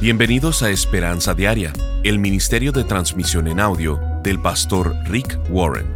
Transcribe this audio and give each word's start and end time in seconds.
Bienvenidos 0.00 0.62
a 0.62 0.70
Esperanza 0.70 1.34
Diaria, 1.34 1.72
el 2.04 2.20
Ministerio 2.20 2.70
de 2.70 2.84
Transmisión 2.84 3.48
en 3.48 3.58
Audio 3.58 4.00
del 4.22 4.40
pastor 4.40 4.94
Rick 5.06 5.36
Warren. 5.50 5.88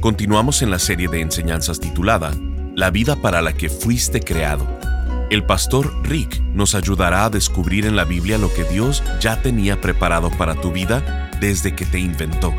Continuamos 0.00 0.60
en 0.60 0.70
la 0.70 0.78
serie 0.78 1.08
de 1.08 1.22
enseñanzas 1.22 1.80
titulada 1.80 2.32
La 2.74 2.90
vida 2.90 3.16
para 3.16 3.40
la 3.40 3.54
que 3.54 3.70
fuiste 3.70 4.20
creado. 4.20 4.66
El 5.30 5.42
pastor 5.46 5.90
Rick 6.06 6.38
nos 6.52 6.74
ayudará 6.74 7.24
a 7.24 7.30
descubrir 7.30 7.86
en 7.86 7.96
la 7.96 8.04
Biblia 8.04 8.36
lo 8.36 8.52
que 8.52 8.64
Dios 8.64 9.02
ya 9.20 9.40
tenía 9.40 9.80
preparado 9.80 10.30
para 10.32 10.54
tu 10.56 10.70
vida 10.70 11.30
desde 11.40 11.74
que 11.74 11.86
te 11.86 11.98
inventó. 11.98 12.54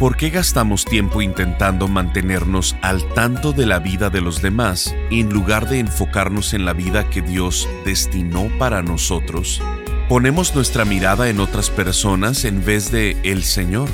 ¿Por 0.00 0.16
qué 0.16 0.30
gastamos 0.30 0.86
tiempo 0.86 1.22
intentando 1.22 1.86
mantenernos 1.86 2.74
al 2.82 3.06
tanto 3.14 3.52
de 3.52 3.66
la 3.66 3.78
vida 3.78 4.10
de 4.10 4.22
los 4.22 4.42
demás 4.42 4.92
en 5.12 5.32
lugar 5.32 5.68
de 5.68 5.78
enfocarnos 5.78 6.52
en 6.52 6.64
la 6.64 6.72
vida 6.72 7.08
que 7.10 7.22
Dios 7.22 7.68
destinó 7.84 8.50
para 8.58 8.82
nosotros? 8.82 9.62
Ponemos 10.10 10.56
nuestra 10.56 10.84
mirada 10.84 11.28
en 11.28 11.38
otras 11.38 11.70
personas 11.70 12.44
en 12.44 12.64
vez 12.64 12.90
de 12.90 13.16
el 13.22 13.44
Señor. 13.44 13.88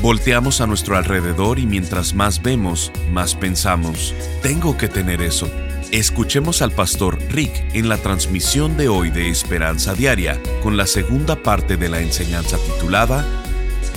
Volteamos 0.00 0.62
a 0.62 0.66
nuestro 0.66 0.96
alrededor 0.96 1.58
y 1.58 1.66
mientras 1.66 2.14
más 2.14 2.40
vemos, 2.40 2.90
más 3.12 3.34
pensamos, 3.34 4.14
tengo 4.40 4.78
que 4.78 4.88
tener 4.88 5.20
eso. 5.20 5.46
Escuchemos 5.92 6.62
al 6.62 6.72
pastor 6.72 7.18
Rick 7.28 7.52
en 7.74 7.90
la 7.90 7.98
transmisión 7.98 8.78
de 8.78 8.88
hoy 8.88 9.10
de 9.10 9.28
Esperanza 9.28 9.92
Diaria 9.92 10.40
con 10.62 10.78
la 10.78 10.86
segunda 10.86 11.42
parte 11.42 11.76
de 11.76 11.90
la 11.90 12.00
enseñanza 12.00 12.56
titulada 12.56 13.26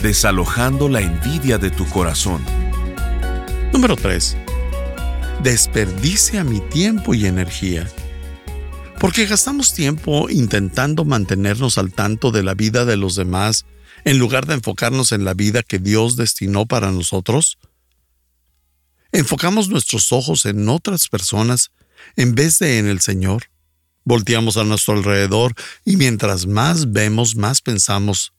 Desalojando 0.02 0.90
la 0.90 1.00
envidia 1.00 1.58
de 1.58 1.72
tu 1.72 1.86
corazón. 1.86 2.44
Número 3.72 3.96
3. 3.96 4.36
Desperdicia 5.42 6.44
mi 6.44 6.60
tiempo 6.60 7.14
y 7.14 7.28
energía. 7.28 7.88
Porque 9.02 9.26
gastamos 9.26 9.74
tiempo 9.74 10.30
intentando 10.30 11.06
mantenernos 11.06 11.80
al 11.80 11.92
tanto 11.92 12.30
de 12.30 12.44
la 12.44 12.54
vida 12.54 12.86
de 12.86 12.98
los 12.98 13.16
demás 13.16 13.66
en 14.06 14.20
lugar 14.20 14.46
de 14.46 14.54
enfocarnos 14.54 15.12
en 15.12 15.26
la 15.26 15.34
vida 15.34 15.64
que 15.64 15.80
Dios 15.80 16.18
destinó 16.18 16.68
para 16.68 16.92
nosotros. 16.92 17.58
Enfocamos 19.12 19.70
nuestros 19.70 20.12
ojos 20.12 20.46
en 20.46 20.70
otras 20.70 21.08
personas 21.08 21.72
en 22.16 22.36
vez 22.36 22.60
de 22.60 22.78
en 22.78 22.86
el 22.86 23.02
Señor. 23.02 23.46
Volteamos 24.04 24.56
a 24.58 24.66
nuestro 24.66 24.94
alrededor 24.94 25.56
y 25.84 25.98
mientras 25.98 26.46
más 26.46 26.92
vemos, 26.92 27.36
más 27.36 27.64
pensamos, 27.64 28.34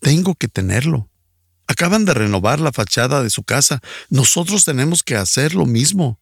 tengo 0.00 0.34
que 0.34 0.48
tenerlo. 0.48 1.08
Acaban 1.68 2.04
de 2.04 2.14
renovar 2.14 2.58
la 2.58 2.72
fachada 2.72 3.22
de 3.22 3.30
su 3.30 3.44
casa, 3.44 3.80
nosotros 4.10 4.64
tenemos 4.64 5.04
que 5.04 5.14
hacer 5.14 5.54
lo 5.54 5.64
mismo. 5.64 6.18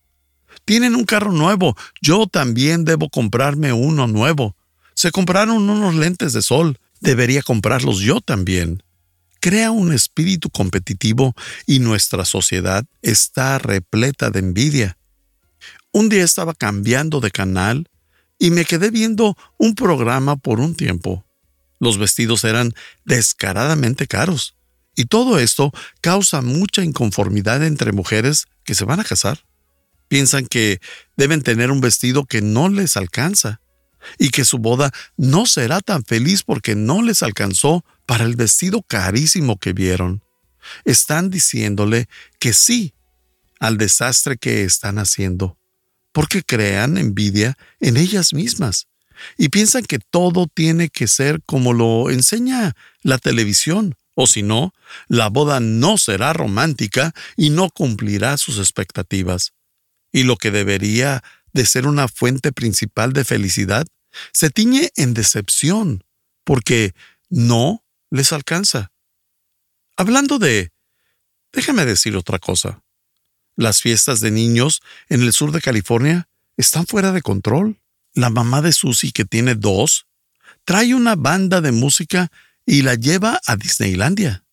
Tienen 0.67 0.97
un 0.97 1.05
carro 1.05 1.31
nuevo, 1.31 1.77
yo 2.03 2.27
también 2.27 2.85
debo 2.85 3.09
comprarme 3.09 3.73
uno 3.73 4.09
nuevo. 4.09 4.57
Se 4.95 5.13
compraron 5.13 5.71
unos 5.71 5.95
lentes 5.95 6.33
de 6.33 6.43
sol, 6.43 6.81
debería 7.01 7.43
comprarlos 7.43 8.01
yo 8.01 8.21
también. 8.21 8.83
Crea 9.39 9.71
un 9.71 9.93
espíritu 9.93 10.51
competitivo 10.51 11.37
y 11.67 11.79
nuestra 11.79 12.25
sociedad 12.25 12.85
está 13.01 13.61
repleta 13.61 14.31
de 14.31 14.41
envidia. 14.41 14.99
Un 15.93 16.09
día 16.09 16.25
estaba 16.25 16.53
cambiando 16.53 17.21
de 17.21 17.31
canal 17.31 17.89
y 18.37 18.51
me 18.51 18.65
quedé 18.65 18.91
viendo 18.91 19.37
un 19.59 19.77
programa 19.77 20.35
por 20.35 20.59
un 20.59 20.75
tiempo. 20.75 21.25
Los 21.79 21.97
vestidos 21.97 22.43
eran 22.43 22.75
descaradamente 23.05 24.09
caros. 24.09 24.57
Y 24.97 25.05
todo 25.05 25.39
esto 25.39 25.73
causa 26.01 26.43
mucha 26.43 26.83
inconformidad 26.83 27.65
entre 27.65 27.93
mujeres 27.93 28.47
que 28.65 28.75
se 28.75 28.85
van 28.85 28.99
a 28.99 29.05
casar. 29.05 29.39
Piensan 30.09 30.47
que 30.47 30.81
deben 31.17 31.43
tener 31.43 31.71
un 31.71 31.81
vestido 31.81 32.25
que 32.25 32.43
no 32.43 32.69
les 32.69 32.97
alcanza 32.97 33.61
y 34.19 34.31
que 34.31 34.45
su 34.45 34.59
boda 34.59 34.93
no 35.17 35.47
será 35.47 35.81
tan 35.81 36.05
feliz 36.05 36.43
porque 36.43 36.75
no 36.75 37.03
les 37.03 37.23
alcanzó 37.23 37.85
para 38.07 38.25
el 38.25 38.37
vestido 38.37 38.83
carísimo 38.83 39.59
que 39.59 39.73
vieron. 39.73 40.23
Están 40.85 41.31
diciéndole 41.31 42.09
que 42.39 42.53
sí 42.53 42.95
al 43.59 43.79
desastre 43.79 44.37
que 44.37 44.65
están 44.65 44.99
haciendo, 44.99 45.59
porque 46.13 46.43
crean 46.43 46.99
envidia 46.99 47.57
en 47.81 47.97
ellas 47.97 48.33
mismas 48.33 48.87
y 49.39 49.49
piensan 49.49 49.85
que 49.85 49.99
todo 49.99 50.47
tiene 50.47 50.89
que 50.89 51.09
ser 51.09 51.41
como 51.47 51.73
lo 51.73 52.11
enseña 52.11 52.77
la 53.03 53.19
televisión, 53.19 53.95
o 54.15 54.27
si 54.27 54.43
no, 54.43 54.73
la 55.09 55.29
boda 55.29 55.59
no 55.61 55.99
será 55.99 56.33
romántica 56.33 57.13
y 57.37 57.51
no 57.51 57.71
cumplirá 57.71 58.37
sus 58.37 58.59
expectativas 58.59 59.53
y 60.17 60.23
lo 60.23 60.39
que 60.39 60.51
debería 60.51 61.23
de 61.53 61.67
ser 61.67 61.87
una 61.87 62.09
fuente 62.09 62.51
principal 62.51 63.13
de 63.13 63.23
felicidad, 63.23 63.87
se 64.33 64.49
tiñe 64.49 64.91
en 64.97 65.13
decepción, 65.13 66.05
porque 66.43 66.95
no 67.29 67.85
les 68.09 68.33
alcanza. 68.33 68.93
Hablando 69.95 70.39
de... 70.39 70.73
Déjame 71.53 71.85
decir 71.85 72.17
otra 72.17 72.39
cosa. 72.39 72.83
Las 73.57 73.83
fiestas 73.83 74.21
de 74.21 74.31
niños 74.31 74.81
en 75.11 75.21
el 75.21 75.35
sur 75.35 75.53
de 75.53 75.61
California 75.61 76.31
están 76.57 76.87
fuera 76.87 77.13
de 77.13 77.21
control. 77.21 77.79
La 78.15 78.31
mamá 78.31 78.63
de 78.63 78.73
Susie, 78.73 79.13
que 79.13 79.27
tiene 79.27 79.55
dos, 79.55 80.07
trae 80.65 80.95
una 80.95 81.15
banda 81.15 81.61
de 81.61 81.73
música 81.73 82.33
y 82.65 82.81
la 82.81 82.95
lleva 82.95 83.39
a 83.47 83.57
Disneylandia. 83.57 84.47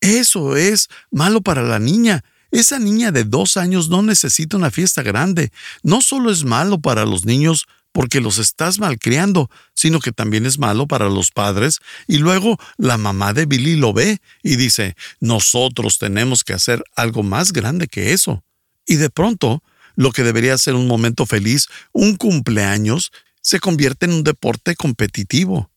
Eso 0.00 0.54
es 0.54 0.86
malo 1.10 1.40
para 1.40 1.64
la 1.64 1.80
niña 1.80 2.24
esa 2.50 2.78
niña 2.78 3.12
de 3.12 3.24
dos 3.24 3.56
años 3.56 3.88
no 3.88 4.02
necesita 4.02 4.56
una 4.56 4.70
fiesta 4.70 5.02
grande. 5.02 5.52
No 5.82 6.00
solo 6.00 6.30
es 6.30 6.44
malo 6.44 6.80
para 6.80 7.04
los 7.04 7.24
niños 7.24 7.66
porque 7.92 8.20
los 8.20 8.38
estás 8.38 8.78
malcriando, 8.78 9.50
sino 9.74 10.00
que 10.00 10.12
también 10.12 10.46
es 10.46 10.58
malo 10.58 10.86
para 10.86 11.08
los 11.08 11.30
padres. 11.30 11.80
Y 12.06 12.18
luego 12.18 12.58
la 12.76 12.98
mamá 12.98 13.32
de 13.32 13.46
Billy 13.46 13.76
lo 13.76 13.92
ve 13.92 14.20
y 14.42 14.56
dice, 14.56 14.96
nosotros 15.20 15.98
tenemos 15.98 16.44
que 16.44 16.52
hacer 16.52 16.82
algo 16.94 17.22
más 17.22 17.52
grande 17.52 17.88
que 17.88 18.12
eso. 18.12 18.44
Y 18.86 18.96
de 18.96 19.10
pronto, 19.10 19.62
lo 19.96 20.12
que 20.12 20.22
debería 20.22 20.56
ser 20.58 20.74
un 20.74 20.86
momento 20.86 21.26
feliz, 21.26 21.68
un 21.92 22.16
cumpleaños, 22.16 23.12
se 23.42 23.60
convierte 23.60 24.06
en 24.06 24.12
un 24.12 24.24
deporte 24.24 24.76
competitivo. 24.76 25.70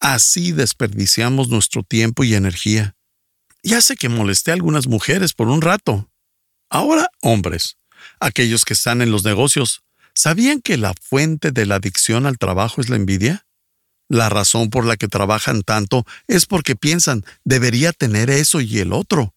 Así 0.00 0.52
desperdiciamos 0.52 1.48
nuestro 1.48 1.82
tiempo 1.82 2.24
y 2.24 2.34
energía. 2.34 2.96
Ya 3.62 3.80
sé 3.80 3.96
que 3.96 4.08
molesté 4.08 4.50
a 4.50 4.54
algunas 4.54 4.86
mujeres 4.86 5.34
por 5.34 5.48
un 5.48 5.60
rato. 5.60 6.10
Ahora, 6.70 7.10
hombres, 7.20 7.76
aquellos 8.20 8.64
que 8.64 8.72
están 8.72 9.02
en 9.02 9.10
los 9.10 9.24
negocios, 9.24 9.82
¿sabían 10.14 10.60
que 10.62 10.78
la 10.78 10.94
fuente 11.00 11.50
de 11.50 11.66
la 11.66 11.76
adicción 11.76 12.26
al 12.26 12.38
trabajo 12.38 12.80
es 12.80 12.88
la 12.88 12.96
envidia? 12.96 13.46
La 14.08 14.28
razón 14.28 14.70
por 14.70 14.86
la 14.86 14.96
que 14.96 15.08
trabajan 15.08 15.62
tanto 15.62 16.04
es 16.26 16.46
porque 16.46 16.74
piensan, 16.74 17.24
debería 17.44 17.92
tener 17.92 18.30
eso 18.30 18.60
y 18.60 18.78
el 18.78 18.92
otro. 18.92 19.34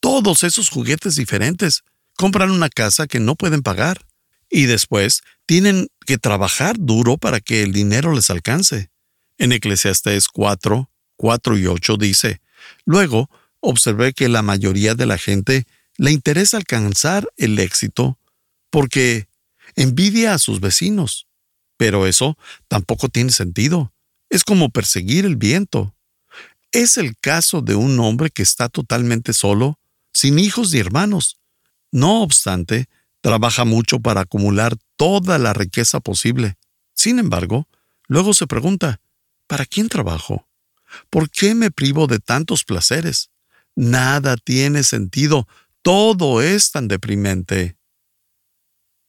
Todos 0.00 0.42
esos 0.42 0.68
juguetes 0.68 1.14
diferentes. 1.14 1.82
Compran 2.16 2.50
una 2.50 2.68
casa 2.68 3.06
que 3.06 3.20
no 3.20 3.36
pueden 3.36 3.62
pagar. 3.62 4.06
Y 4.50 4.66
después 4.66 5.22
tienen 5.46 5.88
que 6.04 6.18
trabajar 6.18 6.76
duro 6.78 7.16
para 7.16 7.40
que 7.40 7.62
el 7.62 7.72
dinero 7.72 8.12
les 8.12 8.28
alcance. 8.28 8.90
En 9.38 9.52
Eclesiastes 9.52 10.28
4, 10.28 10.90
4 11.16 11.58
y 11.58 11.66
8 11.66 11.96
dice, 11.96 12.42
Luego 12.84 13.30
observé 13.62 14.12
que 14.12 14.28
la 14.28 14.42
mayoría 14.42 14.94
de 14.94 15.06
la 15.06 15.16
gente 15.16 15.66
le 15.96 16.10
interesa 16.10 16.58
alcanzar 16.58 17.28
el 17.36 17.58
éxito 17.58 18.18
porque 18.70 19.28
envidia 19.76 20.34
a 20.34 20.38
sus 20.38 20.60
vecinos. 20.60 21.26
Pero 21.78 22.06
eso 22.06 22.36
tampoco 22.68 23.08
tiene 23.08 23.30
sentido. 23.30 23.92
Es 24.28 24.44
como 24.44 24.70
perseguir 24.70 25.24
el 25.24 25.36
viento. 25.36 25.94
Es 26.70 26.96
el 26.96 27.16
caso 27.16 27.60
de 27.60 27.74
un 27.74 27.98
hombre 28.00 28.30
que 28.30 28.42
está 28.42 28.68
totalmente 28.68 29.32
solo, 29.32 29.78
sin 30.12 30.38
hijos 30.38 30.72
ni 30.72 30.80
hermanos. 30.80 31.38
No 31.90 32.22
obstante, 32.22 32.88
trabaja 33.20 33.64
mucho 33.64 34.00
para 34.00 34.22
acumular 34.22 34.76
toda 34.96 35.38
la 35.38 35.52
riqueza 35.52 36.00
posible. 36.00 36.56
Sin 36.94 37.18
embargo, 37.18 37.68
luego 38.06 38.32
se 38.34 38.46
pregunta, 38.46 39.00
¿para 39.46 39.66
quién 39.66 39.88
trabajo? 39.88 40.48
¿Por 41.10 41.30
qué 41.30 41.54
me 41.54 41.70
privo 41.70 42.06
de 42.06 42.18
tantos 42.18 42.64
placeres? 42.64 43.31
Nada 43.74 44.36
tiene 44.36 44.82
sentido. 44.82 45.48
Todo 45.82 46.42
es 46.42 46.70
tan 46.70 46.88
deprimente. 46.88 47.76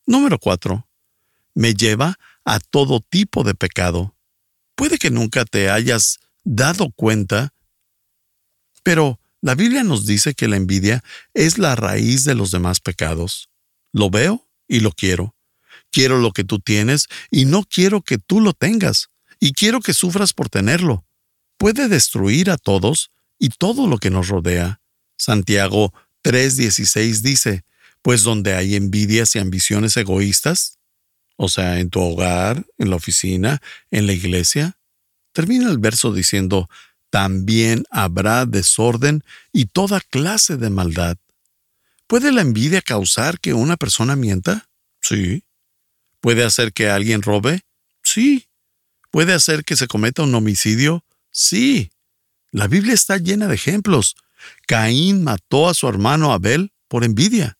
Número 0.06 0.40
4. 0.40 0.88
Me 1.56 1.74
lleva 1.74 2.18
a 2.46 2.60
todo 2.60 3.00
tipo 3.00 3.44
de 3.44 3.56
pecado. 3.56 4.16
Puede 4.76 4.98
que 4.98 5.12
nunca 5.12 5.46
te 5.46 5.70
hayas 5.70 6.20
dado 6.44 6.92
cuenta, 6.92 7.54
pero 8.82 9.20
la 9.42 9.56
Biblia 9.56 9.84
nos 9.84 10.06
dice 10.06 10.34
que 10.34 10.48
la 10.48 10.58
envidia 10.58 11.04
es 11.34 11.58
la 11.58 11.76
raíz 11.76 12.24
de 12.24 12.36
los 12.36 12.52
demás 12.52 12.80
pecados. 12.80 13.50
Lo 13.92 14.10
veo 14.10 14.48
y 14.68 14.80
lo 14.80 14.92
quiero. 14.92 15.36
Quiero 15.92 16.20
lo 16.20 16.32
que 16.32 16.44
tú 16.44 16.60
tienes 16.60 17.08
y 17.30 17.46
no 17.46 17.64
quiero 17.64 18.02
que 18.02 18.18
tú 18.18 18.42
lo 18.42 18.54
tengas, 18.54 19.10
y 19.40 19.54
quiero 19.54 19.82
que 19.82 19.94
sufras 19.94 20.34
por 20.34 20.50
tenerlo. 20.50 21.06
Puede 21.58 21.88
destruir 21.88 22.50
a 22.50 22.58
todos 22.58 23.12
y 23.44 23.50
todo 23.50 23.88
lo 23.88 23.98
que 23.98 24.10
nos 24.10 24.30
rodea. 24.30 24.80
Santiago 25.18 25.94
3:16 26.24 27.22
dice, 27.22 27.66
pues 28.02 28.24
donde 28.24 28.56
hay 28.56 28.76
envidias 28.76 29.36
y 29.36 29.40
ambiciones 29.40 29.98
egoístas, 29.98 30.80
o 31.36 31.50
sea, 31.50 31.80
en 31.80 31.90
tu 31.90 32.00
hogar, 32.00 32.66
en 32.78 32.90
la 32.90 32.96
oficina, 32.96 33.62
en 33.92 34.08
la 34.08 34.14
iglesia, 34.14 34.78
Termina 35.34 35.70
el 35.70 35.80
verso 35.80 36.14
diciendo, 36.14 36.70
también 37.10 37.86
habrá 37.90 38.46
desorden 38.46 39.24
y 39.52 39.66
toda 39.66 40.00
clase 40.00 40.58
de 40.58 40.70
maldad. 40.70 41.18
¿Puede 42.08 42.32
la 42.32 42.42
envidia 42.42 42.82
causar 42.82 43.40
que 43.40 43.54
una 43.54 43.76
persona 43.76 44.16
mienta? 44.16 44.70
Sí. 45.02 45.44
¿Puede 46.22 46.44
hacer 46.44 46.72
que 46.72 46.90
alguien 46.90 47.24
robe? 47.24 47.62
Sí. 48.04 48.48
¿Puede 49.10 49.34
hacer 49.34 49.66
que 49.66 49.76
se 49.76 49.88
cometa 49.88 50.22
un 50.22 50.36
homicidio? 50.36 51.04
Sí. 51.32 51.90
La 52.54 52.68
Biblia 52.68 52.94
está 52.94 53.18
llena 53.18 53.48
de 53.48 53.56
ejemplos. 53.56 54.16
Caín 54.68 55.24
mató 55.24 55.68
a 55.68 55.74
su 55.74 55.88
hermano 55.88 56.34
Abel 56.34 56.72
por 56.88 57.04
envidia. 57.04 57.58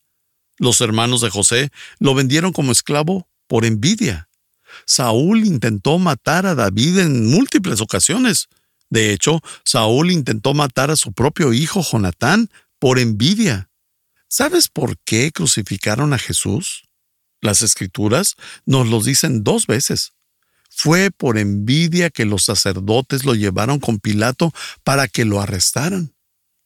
Los 0.60 0.82
hermanos 0.82 1.22
de 1.22 1.32
José 1.32 1.72
lo 1.98 2.14
vendieron 2.14 2.54
como 2.54 2.72
esclavo 2.72 3.28
por 3.48 3.66
envidia. 3.66 4.30
Saúl 4.86 5.46
intentó 5.46 5.98
matar 5.98 6.46
a 6.46 6.54
David 6.54 7.00
en 7.00 7.26
múltiples 7.26 7.82
ocasiones. 7.82 8.50
De 8.92 9.12
hecho, 9.12 9.42
Saúl 9.66 10.12
intentó 10.12 10.54
matar 10.54 10.92
a 10.92 10.96
su 10.96 11.12
propio 11.12 11.54
hijo 11.54 11.82
Jonatán 11.82 12.52
por 12.78 13.00
envidia. 13.00 13.72
¿Sabes 14.28 14.68
por 14.68 15.00
qué 15.00 15.32
crucificaron 15.32 16.14
a 16.14 16.20
Jesús? 16.20 16.84
Las 17.42 17.64
escrituras 17.64 18.36
nos 18.68 18.88
lo 18.88 19.02
dicen 19.02 19.44
dos 19.44 19.66
veces. 19.66 20.14
Fue 20.76 21.12
por 21.12 21.38
envidia 21.38 22.10
que 22.10 22.26
los 22.26 22.44
sacerdotes 22.44 23.26
lo 23.26 23.36
llevaron 23.36 23.80
con 23.80 24.00
Pilato 24.00 24.52
para 24.84 25.08
que 25.08 25.24
lo 25.24 25.40
arrestaran. 25.40 26.14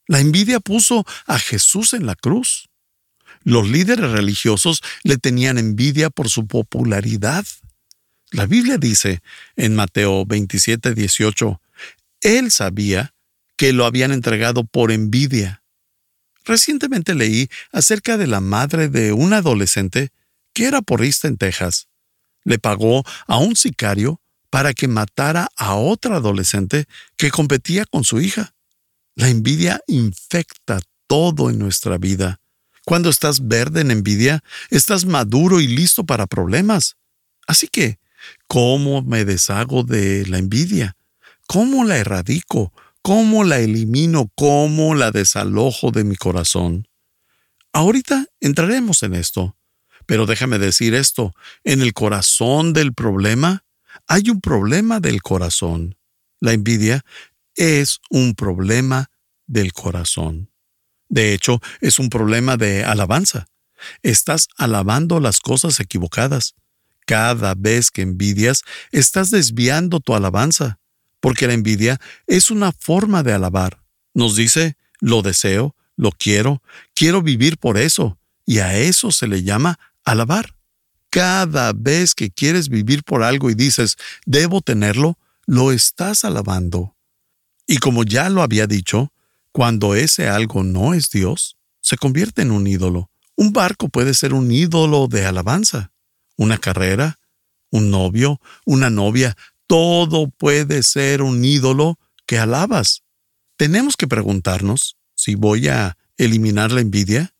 La 0.07 0.19
envidia 0.21 0.59
puso 0.59 1.05
a 1.25 1.37
Jesús 1.37 1.93
en 1.93 2.05
la 2.05 2.15
cruz. 2.15 2.69
Los 3.43 3.69
líderes 3.69 4.09
religiosos 4.11 4.81
le 5.03 5.17
tenían 5.17 5.57
envidia 5.57 6.09
por 6.09 6.29
su 6.29 6.47
popularidad. 6.47 7.45
La 8.31 8.45
Biblia 8.45 8.77
dice 8.77 9.21
en 9.55 9.75
Mateo 9.75 10.25
27, 10.25 10.93
18, 10.93 11.61
Él 12.21 12.49
sabía 12.51 13.13
que 13.57 13.73
lo 13.73 13.85
habían 13.85 14.11
entregado 14.11 14.63
por 14.63 14.91
envidia. 14.91 15.63
Recientemente 16.45 17.13
leí 17.13 17.49
acerca 17.73 18.17
de 18.17 18.27
la 18.27 18.39
madre 18.39 18.87
de 18.87 19.11
un 19.11 19.33
adolescente 19.33 20.09
que 20.53 20.65
era 20.65 20.81
porrista 20.81 21.27
en 21.27 21.37
Texas. 21.37 21.87
Le 22.47 22.59
pagó 22.59 23.03
a 23.27 23.39
un 23.39 23.57
sicario 23.57 24.21
para 24.49 24.73
que 24.73 24.87
matara 24.87 25.49
a 25.57 25.75
otra 25.75 26.15
adolescente 26.15 26.85
que 27.17 27.29
competía 27.29 27.83
con 27.83 28.05
su 28.05 28.21
hija. 28.21 28.53
La 29.15 29.27
envidia 29.27 29.81
infecta 29.85 30.79
todo 31.07 31.49
en 31.49 31.59
nuestra 31.59 31.97
vida. 31.97 32.39
Cuando 32.85 33.09
estás 33.09 33.49
verde 33.49 33.81
en 33.81 33.91
envidia, 33.91 34.45
estás 34.69 35.03
maduro 35.03 35.59
y 35.59 35.67
listo 35.67 36.05
para 36.05 36.25
problemas. 36.25 36.95
Así 37.47 37.67
que, 37.67 37.99
¿cómo 38.47 39.01
me 39.01 39.25
deshago 39.25 39.83
de 39.83 40.25
la 40.27 40.37
envidia? 40.37 40.95
¿Cómo 41.47 41.83
la 41.83 41.97
erradico? 41.97 42.71
¿Cómo 43.01 43.43
la 43.43 43.59
elimino? 43.59 44.31
¿Cómo 44.35 44.95
la 44.95 45.11
desalojo 45.11 45.91
de 45.91 46.05
mi 46.05 46.15
corazón? 46.15 46.87
Ahorita 47.73 48.27
entraremos 48.39 49.03
en 49.03 49.15
esto. 49.15 49.57
Pero 50.07 50.25
déjame 50.25 50.57
decir 50.57 50.95
esto, 50.95 51.35
en 51.63 51.81
el 51.81 51.93
corazón 51.93 52.73
del 52.73 52.93
problema 52.93 53.65
hay 54.07 54.29
un 54.29 54.41
problema 54.41 54.99
del 54.99 55.21
corazón. 55.21 55.97
La 56.39 56.53
envidia 56.53 57.03
es 57.55 57.99
un 58.09 58.33
problema 58.33 59.11
del 59.47 59.73
corazón. 59.73 60.49
De 61.09 61.33
hecho, 61.33 61.61
es 61.81 61.99
un 61.99 62.09
problema 62.09 62.57
de 62.57 62.83
alabanza. 62.83 63.47
Estás 64.01 64.47
alabando 64.57 65.19
las 65.19 65.39
cosas 65.39 65.79
equivocadas. 65.79 66.55
Cada 67.05 67.53
vez 67.55 67.91
que 67.91 68.01
envidias, 68.01 68.63
estás 68.91 69.29
desviando 69.29 69.99
tu 69.99 70.15
alabanza, 70.15 70.79
porque 71.19 71.47
la 71.47 71.53
envidia 71.53 71.99
es 72.27 72.49
una 72.49 72.71
forma 72.71 73.23
de 73.23 73.33
alabar. 73.33 73.81
Nos 74.13 74.35
dice, 74.35 74.77
lo 74.99 75.21
deseo, 75.21 75.75
lo 75.95 76.11
quiero, 76.11 76.61
quiero 76.93 77.21
vivir 77.21 77.57
por 77.57 77.77
eso, 77.77 78.17
y 78.45 78.59
a 78.59 78.77
eso 78.77 79.11
se 79.11 79.27
le 79.27 79.43
llama 79.43 79.79
alabar. 80.07 80.55
Cada 81.09 81.73
vez 81.73 82.15
que 82.15 82.31
quieres 82.31 82.69
vivir 82.69 83.03
por 83.03 83.23
algo 83.23 83.49
y 83.49 83.55
dices, 83.55 83.97
debo 84.25 84.61
tenerlo, 84.61 85.17
lo 85.45 85.71
estás 85.71 86.25
alabando. 86.25 86.95
Y 87.67 87.77
como 87.77 88.03
ya 88.03 88.29
lo 88.29 88.41
había 88.41 88.67
dicho, 88.67 89.11
cuando 89.51 89.95
ese 89.95 90.29
algo 90.29 90.63
no 90.63 90.93
es 90.93 91.09
Dios, 91.09 91.57
se 91.81 91.97
convierte 91.97 92.41
en 92.41 92.51
un 92.51 92.67
ídolo. 92.67 93.09
Un 93.35 93.51
barco 93.53 93.89
puede 93.89 94.13
ser 94.13 94.33
un 94.33 94.51
ídolo 94.51 95.07
de 95.07 95.25
alabanza. 95.25 95.91
Una 96.37 96.57
carrera, 96.57 97.19
un 97.69 97.89
novio, 97.89 98.39
una 98.65 98.89
novia, 98.89 99.35
todo 99.65 100.29
puede 100.29 100.83
ser 100.83 101.21
un 101.21 101.43
ídolo 101.43 101.99
que 102.25 102.39
alabas. 102.39 103.03
Tenemos 103.57 103.97
que 103.97 104.07
preguntarnos 104.07 104.97
si 105.15 105.35
voy 105.35 105.67
a 105.67 105.97
eliminar 106.17 106.71
la 106.71 106.81
envidia. 106.81 107.33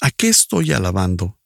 ¿A 0.00 0.10
qué 0.10 0.28
estoy 0.28 0.72
alabando? 0.72 1.38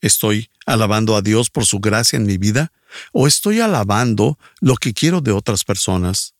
¿Estoy 0.00 0.50
alabando 0.66 1.16
a 1.16 1.22
Dios 1.22 1.50
por 1.50 1.66
su 1.66 1.80
gracia 1.80 2.16
en 2.16 2.26
mi 2.26 2.38
vida? 2.38 2.72
¿O 3.12 3.26
estoy 3.26 3.60
alabando 3.60 4.38
lo 4.60 4.76
que 4.76 4.94
quiero 4.94 5.20
de 5.20 5.32
otras 5.32 5.64
personas? 5.64 6.34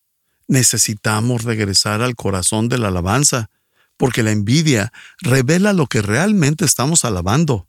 Necesitamos 0.48 1.44
regresar 1.44 2.00
al 2.02 2.16
corazón 2.16 2.68
de 2.68 2.78
la 2.78 2.88
alabanza, 2.88 3.50
porque 3.96 4.22
la 4.22 4.32
envidia 4.32 4.92
revela 5.18 5.72
lo 5.72 5.86
que 5.86 6.00
realmente 6.00 6.64
estamos 6.64 7.04
alabando. 7.04 7.68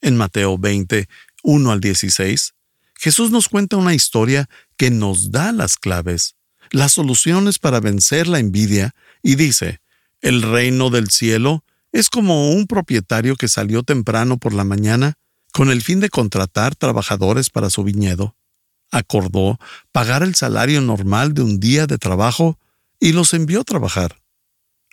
En 0.00 0.16
Mateo 0.16 0.56
20, 0.56 1.08
1 1.42 1.72
al 1.72 1.80
16, 1.80 2.54
Jesús 2.94 3.30
nos 3.30 3.48
cuenta 3.48 3.76
una 3.76 3.92
historia 3.92 4.48
que 4.76 4.90
nos 4.90 5.32
da 5.32 5.50
las 5.50 5.76
claves, 5.76 6.36
las 6.70 6.92
soluciones 6.92 7.58
para 7.58 7.80
vencer 7.80 8.28
la 8.28 8.38
envidia, 8.38 8.94
y 9.22 9.34
dice, 9.34 9.80
el 10.20 10.42
reino 10.42 10.90
del 10.90 11.10
cielo 11.10 11.64
es 11.92 12.08
como 12.08 12.50
un 12.50 12.66
propietario 12.66 13.36
que 13.36 13.48
salió 13.48 13.82
temprano 13.82 14.38
por 14.38 14.52
la 14.52 14.64
mañana 14.64 15.18
con 15.54 15.70
el 15.70 15.82
fin 15.82 16.00
de 16.00 16.08
contratar 16.08 16.74
trabajadores 16.74 17.48
para 17.48 17.70
su 17.70 17.84
viñedo. 17.84 18.36
Acordó 18.90 19.60
pagar 19.92 20.24
el 20.24 20.34
salario 20.34 20.80
normal 20.80 21.32
de 21.32 21.42
un 21.42 21.60
día 21.60 21.86
de 21.86 21.96
trabajo 21.96 22.58
y 22.98 23.12
los 23.12 23.34
envió 23.34 23.60
a 23.60 23.64
trabajar. 23.64 24.20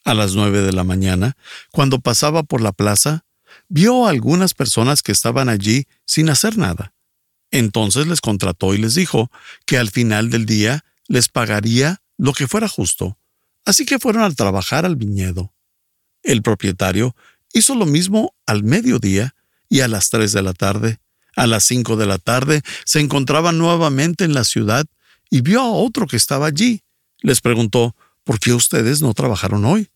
A 0.06 0.14
las 0.14 0.36
nueve 0.36 0.62
de 0.62 0.72
la 0.72 0.84
mañana, 0.84 1.36
cuando 1.72 2.00
pasaba 2.00 2.44
por 2.44 2.62
la 2.62 2.74
plaza, 2.74 3.26
vio 3.70 4.06
a 4.06 4.12
algunas 4.12 4.54
personas 4.54 5.02
que 5.02 5.12
estaban 5.12 5.50
allí 5.50 5.88
sin 6.06 6.30
hacer 6.30 6.60
nada. 6.60 6.94
Entonces 7.50 8.06
les 8.06 8.22
contrató 8.22 8.76
y 8.76 8.78
les 8.78 8.94
dijo 8.94 9.32
que 9.66 9.80
al 9.80 9.90
final 9.90 10.30
del 10.30 10.46
día 10.46 10.86
les 11.08 11.28
pagaría 11.28 12.04
lo 12.18 12.34
que 12.34 12.48
fuera 12.48 12.68
justo. 12.68 13.18
Así 13.66 13.84
que 13.84 13.98
fueron 13.98 14.22
a 14.22 14.30
trabajar 14.30 14.86
al 14.86 14.96
viñedo. 14.96 15.56
El 16.22 16.44
propietario 16.44 17.16
hizo 17.52 17.74
lo 17.74 17.88
mismo 17.88 18.36
al 18.46 18.64
mediodía 18.64 19.34
y 19.72 19.80
a 19.80 19.88
las 19.88 20.10
tres 20.10 20.34
de 20.34 20.44
la 20.44 20.54
tarde. 20.54 21.00
A 21.38 21.48
las 21.48 21.64
cinco 21.64 21.96
de 21.96 22.06
la 22.06 22.18
tarde 22.18 22.62
se 22.84 23.00
encontraba 23.00 23.54
nuevamente 23.54 24.26
en 24.26 24.34
la 24.34 24.44
ciudad 24.44 24.86
y 25.30 25.40
vio 25.40 25.62
a 25.62 25.72
otro 25.72 26.08
que 26.08 26.18
estaba 26.18 26.46
allí. 26.46 26.84
Les 27.22 27.40
preguntó, 27.40 27.96
¿por 28.26 28.38
qué 28.38 28.54
ustedes 28.54 29.02
no 29.02 29.14
trabajaron 29.14 29.64
hoy? 29.64 29.90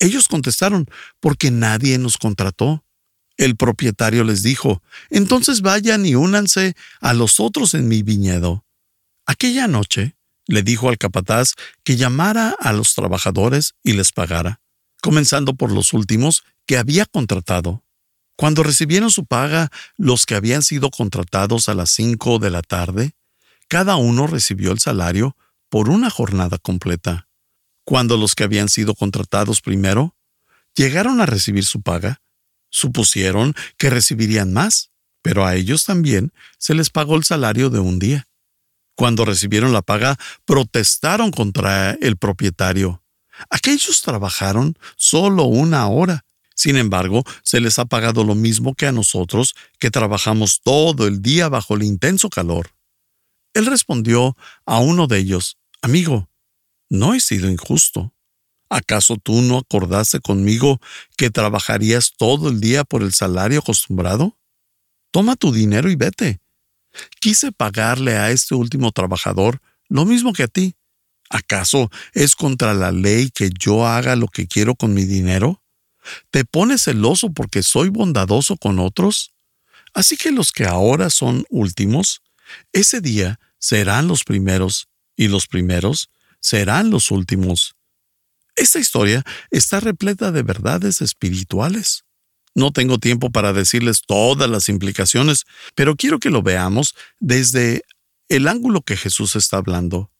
Ellos 0.00 0.26
contestaron, 0.26 0.86
porque 1.20 1.52
nadie 1.52 1.96
nos 1.96 2.18
contrató. 2.18 2.84
El 3.36 3.54
propietario 3.56 4.24
les 4.24 4.42
dijo, 4.42 4.82
entonces 5.10 5.60
vayan 5.60 6.04
y 6.04 6.16
únanse 6.16 6.74
a 7.00 7.14
los 7.14 7.38
otros 7.38 7.74
en 7.74 7.86
mi 7.86 8.02
viñedo. 8.02 8.64
Aquella 9.26 9.68
noche 9.68 10.16
le 10.46 10.64
dijo 10.64 10.88
al 10.88 10.98
capataz 10.98 11.54
que 11.84 11.96
llamara 11.96 12.56
a 12.58 12.72
los 12.72 12.96
trabajadores 12.96 13.74
y 13.84 13.92
les 13.92 14.10
pagara, 14.10 14.60
comenzando 15.00 15.54
por 15.54 15.70
los 15.70 15.92
últimos 15.92 16.42
que 16.66 16.78
había 16.78 17.06
contratado. 17.06 17.84
Cuando 18.40 18.62
recibieron 18.62 19.10
su 19.10 19.26
paga 19.26 19.70
los 19.98 20.24
que 20.24 20.34
habían 20.34 20.62
sido 20.62 20.90
contratados 20.90 21.68
a 21.68 21.74
las 21.74 21.90
cinco 21.90 22.38
de 22.38 22.48
la 22.48 22.62
tarde, 22.62 23.12
cada 23.68 23.96
uno 23.96 24.26
recibió 24.26 24.72
el 24.72 24.78
salario 24.78 25.36
por 25.68 25.90
una 25.90 26.08
jornada 26.08 26.56
completa. 26.56 27.28
Cuando 27.84 28.16
los 28.16 28.34
que 28.34 28.44
habían 28.44 28.70
sido 28.70 28.94
contratados 28.94 29.60
primero 29.60 30.16
llegaron 30.74 31.20
a 31.20 31.26
recibir 31.26 31.66
su 31.66 31.82
paga, 31.82 32.22
supusieron 32.70 33.54
que 33.76 33.90
recibirían 33.90 34.54
más, 34.54 34.90
pero 35.20 35.44
a 35.44 35.54
ellos 35.54 35.84
también 35.84 36.32
se 36.56 36.72
les 36.72 36.88
pagó 36.88 37.16
el 37.16 37.24
salario 37.24 37.68
de 37.68 37.80
un 37.80 37.98
día. 37.98 38.26
Cuando 38.94 39.26
recibieron 39.26 39.74
la 39.74 39.82
paga, 39.82 40.16
protestaron 40.46 41.30
contra 41.30 41.90
el 41.90 42.16
propietario. 42.16 43.02
Aquellos 43.50 44.00
trabajaron 44.00 44.78
solo 44.96 45.44
una 45.44 45.86
hora 45.88 46.24
sin 46.60 46.76
embargo, 46.76 47.24
se 47.42 47.58
les 47.58 47.78
ha 47.78 47.86
pagado 47.86 48.22
lo 48.22 48.34
mismo 48.34 48.74
que 48.74 48.86
a 48.86 48.92
nosotros, 48.92 49.54
que 49.78 49.90
trabajamos 49.90 50.60
todo 50.62 51.06
el 51.06 51.22
día 51.22 51.48
bajo 51.48 51.74
el 51.74 51.82
intenso 51.82 52.28
calor. 52.28 52.74
Él 53.54 53.64
respondió 53.64 54.36
a 54.66 54.78
uno 54.80 55.06
de 55.06 55.18
ellos, 55.18 55.56
Amigo, 55.80 56.28
no 56.90 57.14
he 57.14 57.20
sido 57.20 57.48
injusto. 57.48 58.12
¿Acaso 58.68 59.16
tú 59.16 59.40
no 59.40 59.56
acordaste 59.56 60.20
conmigo 60.20 60.78
que 61.16 61.30
trabajarías 61.30 62.12
todo 62.18 62.50
el 62.50 62.60
día 62.60 62.84
por 62.84 63.02
el 63.02 63.14
salario 63.14 63.60
acostumbrado? 63.60 64.36
Toma 65.12 65.36
tu 65.36 65.52
dinero 65.52 65.90
y 65.90 65.96
vete. 65.96 66.40
Quise 67.20 67.52
pagarle 67.52 68.18
a 68.18 68.30
este 68.30 68.54
último 68.54 68.92
trabajador 68.92 69.62
lo 69.88 70.04
mismo 70.04 70.34
que 70.34 70.42
a 70.42 70.48
ti, 70.48 70.76
¿Acaso 71.30 71.92
es 72.12 72.34
contra 72.34 72.74
la 72.74 72.90
ley 72.90 73.30
que 73.30 73.50
yo 73.56 73.86
haga 73.86 74.16
lo 74.16 74.26
que 74.26 74.48
quiero 74.48 74.74
con 74.74 74.92
mi 74.92 75.04
dinero? 75.04 75.62
¿Te 76.30 76.44
pones 76.44 76.82
celoso 76.82 77.32
porque 77.32 77.62
soy 77.62 77.88
bondadoso 77.88 78.56
con 78.56 78.78
otros? 78.78 79.32
Así 79.94 80.16
que 80.16 80.30
los 80.30 80.52
que 80.52 80.64
ahora 80.64 81.10
son 81.10 81.44
últimos, 81.50 82.22
ese 82.72 83.00
día 83.00 83.40
serán 83.58 84.08
los 84.08 84.24
primeros, 84.24 84.88
y 85.16 85.28
los 85.28 85.46
primeros 85.46 86.10
serán 86.40 86.90
los 86.90 87.10
últimos. 87.10 87.74
Esta 88.56 88.78
historia 88.78 89.24
está 89.50 89.80
repleta 89.80 90.32
de 90.32 90.42
verdades 90.42 91.00
espirituales. 91.00 92.04
No 92.54 92.72
tengo 92.72 92.98
tiempo 92.98 93.30
para 93.30 93.52
decirles 93.52 94.02
todas 94.06 94.50
las 94.50 94.68
implicaciones, 94.68 95.44
pero 95.74 95.96
quiero 95.96 96.18
que 96.18 96.30
lo 96.30 96.42
veamos 96.42 96.94
desde 97.20 97.82
el 98.28 98.48
ángulo 98.48 98.82
que 98.82 98.96
Jesús 98.96 99.36
está 99.36 99.58
hablando. 99.58 100.10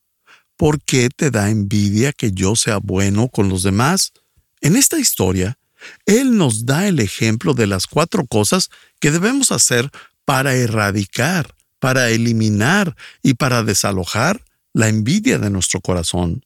¿Por 0.56 0.82
qué 0.82 1.08
te 1.08 1.30
da 1.30 1.50
envidia 1.50 2.12
que 2.12 2.32
yo 2.32 2.54
sea 2.54 2.78
bueno 2.78 3.28
con 3.28 3.48
los 3.48 3.62
demás? 3.62 4.12
En 4.60 4.76
esta 4.76 4.98
historia, 4.98 5.58
Él 6.06 6.36
nos 6.36 6.66
da 6.66 6.88
el 6.88 7.00
ejemplo 7.00 7.54
de 7.54 7.66
las 7.66 7.86
cuatro 7.86 8.26
cosas 8.26 8.70
que 9.00 9.10
debemos 9.10 9.52
hacer 9.52 9.90
para 10.24 10.54
erradicar, 10.54 11.54
para 11.78 12.10
eliminar 12.10 12.96
y 13.22 13.34
para 13.34 13.62
desalojar 13.62 14.44
la 14.72 14.88
envidia 14.88 15.38
de 15.38 15.50
nuestro 15.50 15.80
corazón. 15.80 16.44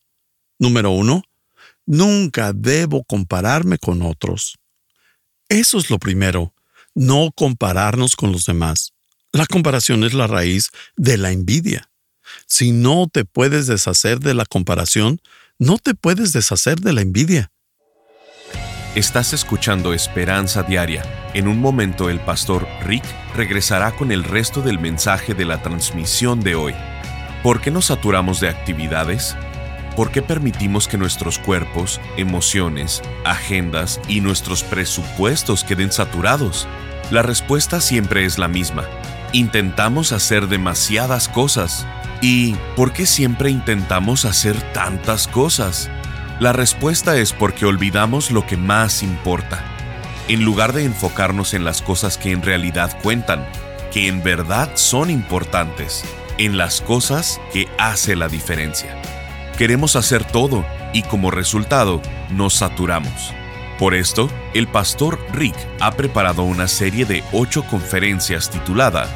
Número 0.59 0.91
uno, 0.91 1.23
nunca 1.87 2.53
debo 2.53 3.05
compararme 3.05 3.79
con 3.79 4.03
otros. 4.03 4.59
Eso 5.49 5.79
es 5.79 5.91
lo 5.91 5.99
primero, 5.99 6.55
no 6.95 7.31
compararnos 7.35 8.17
con 8.17 8.33
los 8.33 8.47
demás. 8.47 8.93
La 9.33 9.47
comparación 9.47 10.05
es 10.05 10.15
la 10.15 10.27
raíz 10.27 10.71
de 10.97 11.19
la 11.19 11.33
envidia. 11.33 11.91
Si 12.47 12.73
no 12.73 13.09
te 13.13 13.25
puedes 13.25 13.67
deshacer 13.67 14.21
de 14.21 14.35
la 14.35 14.47
comparación, 14.47 15.21
no 15.59 15.79
te 15.79 15.95
puedes 15.95 16.33
deshacer 16.33 16.81
de 16.81 16.93
la 16.93 17.03
envidia. 17.03 17.53
Estás 18.95 19.33
escuchando 19.33 19.93
Esperanza 19.93 20.63
Diaria. 20.63 21.03
En 21.35 21.49
un 21.49 21.61
momento 21.61 22.11
el 22.11 22.21
pastor 22.21 22.69
Rick 22.85 23.03
regresará 23.35 23.91
con 23.91 24.13
el 24.13 24.23
resto 24.23 24.63
del 24.63 24.79
mensaje 24.79 25.35
de 25.35 25.45
la 25.45 25.61
transmisión 25.63 26.39
de 26.39 26.55
hoy. 26.55 26.75
¿Por 27.43 27.61
qué 27.61 27.73
nos 27.73 27.87
saturamos 27.87 28.39
de 28.39 28.49
actividades? 28.49 29.37
¿Por 29.97 30.13
qué 30.13 30.23
permitimos 30.23 30.87
que 30.87 30.97
nuestros 30.97 31.41
cuerpos, 31.41 32.01
emociones, 32.17 33.03
agendas 33.25 34.01
y 34.07 34.21
nuestros 34.21 34.63
presupuestos 34.63 35.65
queden 35.65 35.91
saturados? 35.91 36.69
La 37.11 37.23
respuesta 37.23 37.81
siempre 37.81 38.25
es 38.25 38.39
la 38.39 38.47
misma. 38.47 38.85
Intentamos 39.33 40.13
hacer 40.13 40.47
demasiadas 40.47 41.27
cosas. 41.27 41.85
¿Y 42.21 42.55
por 42.77 42.93
qué 42.93 43.07
siempre 43.07 43.51
intentamos 43.51 44.25
hacer 44.25 44.57
tantas 44.73 45.27
cosas? 45.27 45.91
La 46.41 46.53
respuesta 46.53 47.17
es 47.17 47.33
porque 47.33 47.65
olvidamos 47.65 48.33
lo 48.33 48.45
que 48.45 48.57
más 48.57 49.05
importa. 49.05 49.65
En 50.27 50.45
lugar 50.45 50.73
de 50.73 50.85
enfocarnos 50.85 51.55
en 51.55 51.65
las 51.65 51.81
cosas 51.81 52.19
que 52.19 52.33
en 52.33 52.43
realidad 52.43 52.99
cuentan, 53.05 53.47
que 53.93 54.09
en 54.09 54.21
verdad 54.25 54.69
son 54.75 55.11
importantes, 55.11 56.05
en 56.39 56.59
las 56.59 56.81
cosas 56.81 57.41
que 57.53 57.69
hace 57.79 58.17
la 58.17 58.27
diferencia. 58.27 59.01
Queremos 59.57 59.95
hacer 59.95 60.25
todo 60.25 60.67
y 60.93 61.03
como 61.03 61.31
resultado 61.31 62.03
nos 62.31 62.55
saturamos. 62.55 63.33
Por 63.79 63.95
esto, 63.95 64.29
el 64.55 64.67
pastor 64.67 65.25
Rick 65.33 65.57
ha 65.79 65.93
preparado 65.93 66.43
una 66.43 66.67
serie 66.67 67.05
de 67.05 67.23
ocho 67.33 67.65
conferencias 67.65 68.51
titulada 68.51 69.07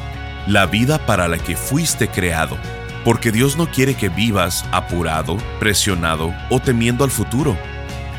La 0.47 0.67
vida 0.67 1.05
para 1.05 1.27
la 1.27 1.37
que 1.37 1.57
fuiste 1.57 2.07
creado 2.07 2.57
porque 3.03 3.31
Dios 3.31 3.57
no 3.57 3.71
quiere 3.71 3.95
que 3.95 4.09
vivas 4.09 4.65
apurado, 4.71 5.37
presionado 5.59 6.33
o 6.49 6.59
temiendo 6.59 7.03
al 7.03 7.09
futuro. 7.11 7.55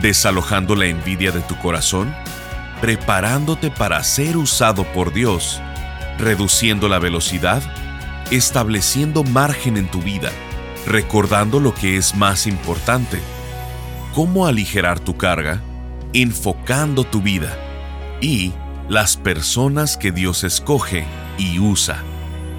desalojando 0.00 0.74
la 0.74 0.86
envidia 0.86 1.30
de 1.32 1.40
tu 1.40 1.56
corazón, 1.58 2.14
preparándote 2.80 3.70
para 3.70 4.02
ser 4.04 4.36
usado 4.36 4.84
por 4.84 5.12
Dios, 5.12 5.60
reduciendo 6.18 6.88
la 6.88 6.98
velocidad, 6.98 7.62
estableciendo 8.30 9.24
margen 9.24 9.76
en 9.76 9.88
tu 9.88 10.00
vida, 10.02 10.30
recordando 10.86 11.60
lo 11.60 11.74
que 11.74 11.96
es 11.96 12.14
más 12.14 12.46
importante, 12.46 13.20
cómo 14.14 14.46
aligerar 14.46 15.00
tu 15.00 15.16
carga, 15.16 15.60
enfocando 16.12 17.04
tu 17.04 17.22
vida 17.22 17.56
y 18.20 18.52
las 18.88 19.16
personas 19.16 19.96
que 19.96 20.12
Dios 20.12 20.44
escoge 20.44 21.06
y 21.38 21.58
usa. 21.58 22.04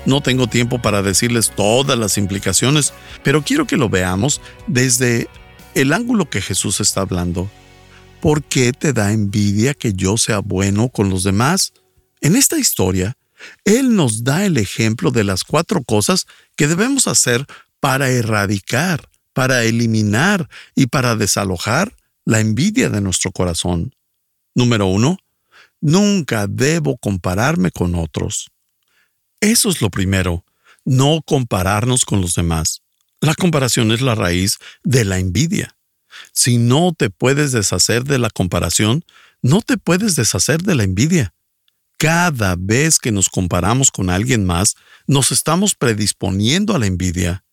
No 0.06 0.20
tengo 0.20 0.46
tiempo 0.46 0.80
para 0.80 1.02
decirles 1.02 1.50
todas 1.56 1.98
las 1.98 2.18
implicaciones, 2.18 2.94
pero 3.24 3.42
quiero 3.42 3.66
que 3.66 3.76
lo 3.76 3.88
veamos 3.88 4.40
desde 4.68 5.28
el 5.74 5.92
ángulo 5.92 6.30
que 6.30 6.40
Jesús 6.40 6.78
está 6.78 7.00
hablando. 7.00 7.50
¿Por 8.20 8.44
qué 8.44 8.72
te 8.72 8.92
da 8.92 9.10
envidia 9.10 9.74
que 9.74 9.92
yo 9.92 10.16
sea 10.16 10.38
bueno 10.38 10.88
con 10.88 11.10
los 11.10 11.24
demás? 11.24 11.72
En 12.20 12.36
esta 12.36 12.60
historia, 12.60 13.16
Él 13.64 13.96
nos 13.96 14.22
da 14.22 14.44
el 14.46 14.56
ejemplo 14.56 15.10
de 15.10 15.24
las 15.24 15.42
cuatro 15.42 15.82
cosas 15.82 16.26
que 16.54 16.68
debemos 16.68 17.08
hacer 17.08 17.44
para 17.80 18.08
erradicar, 18.08 19.08
para 19.32 19.64
eliminar 19.64 20.48
y 20.76 20.86
para 20.86 21.16
desalojar 21.16 21.96
la 22.24 22.38
envidia 22.38 22.88
de 22.88 23.00
nuestro 23.00 23.32
corazón. 23.32 23.96
Número 24.54 24.86
uno, 24.86 25.18
Nunca 25.86 26.46
debo 26.46 26.96
compararme 26.96 27.70
con 27.70 27.94
otros. 27.94 28.50
Eso 29.42 29.68
es 29.68 29.82
lo 29.82 29.90
primero, 29.90 30.46
no 30.86 31.20
compararnos 31.26 32.06
con 32.06 32.22
los 32.22 32.34
demás. 32.34 32.80
La 33.20 33.34
comparación 33.34 33.92
es 33.92 34.00
la 34.00 34.14
raíz 34.14 34.56
de 34.82 35.04
la 35.04 35.18
envidia. 35.18 35.76
Si 36.32 36.56
no 36.56 36.94
te 36.96 37.10
puedes 37.10 37.52
deshacer 37.52 38.04
de 38.04 38.18
la 38.18 38.30
comparación, 38.30 39.04
no 39.42 39.60
te 39.60 39.76
puedes 39.76 40.16
deshacer 40.16 40.62
de 40.62 40.74
la 40.74 40.84
envidia. 40.84 41.34
Cada 41.98 42.56
vez 42.58 42.98
que 42.98 43.12
nos 43.12 43.28
comparamos 43.28 43.90
con 43.90 44.08
alguien 44.08 44.46
más, 44.46 44.76
nos 45.06 45.32
estamos 45.32 45.74
predisponiendo 45.74 46.74
a 46.74 46.78
la 46.78 46.86
envidia. 46.86 47.44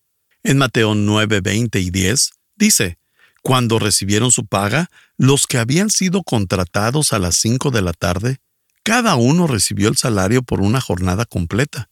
En 0.42 0.56
Mateo 0.56 0.94
9, 0.94 1.42
20 1.42 1.80
y 1.80 1.90
10 1.90 2.30
dice, 2.56 2.98
cuando 3.42 3.78
recibieron 3.78 4.32
su 4.32 4.46
paga, 4.46 4.88
los 5.22 5.46
que 5.46 5.58
habían 5.58 5.88
sido 5.88 6.24
contratados 6.24 7.12
a 7.12 7.20
las 7.20 7.36
cinco 7.36 7.70
de 7.70 7.80
la 7.80 7.92
tarde, 7.92 8.38
cada 8.82 9.14
uno 9.14 9.46
recibió 9.46 9.88
el 9.88 9.96
salario 9.96 10.42
por 10.42 10.60
una 10.60 10.80
jornada 10.80 11.26
completa. 11.26 11.90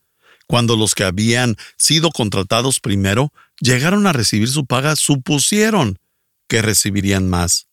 Cuando 0.49 0.75
los 0.75 0.97
que 0.97 1.05
habían 1.05 1.55
sido 1.79 2.11
contratados 2.11 2.81
primero 2.81 3.33
llegaron 3.61 4.09
a 4.09 4.13
recibir 4.13 4.49
su 4.49 4.67
paga, 4.67 4.97
supusieron 4.97 6.01
que 6.49 6.61
recibirían 6.61 7.31
más. 7.31 7.69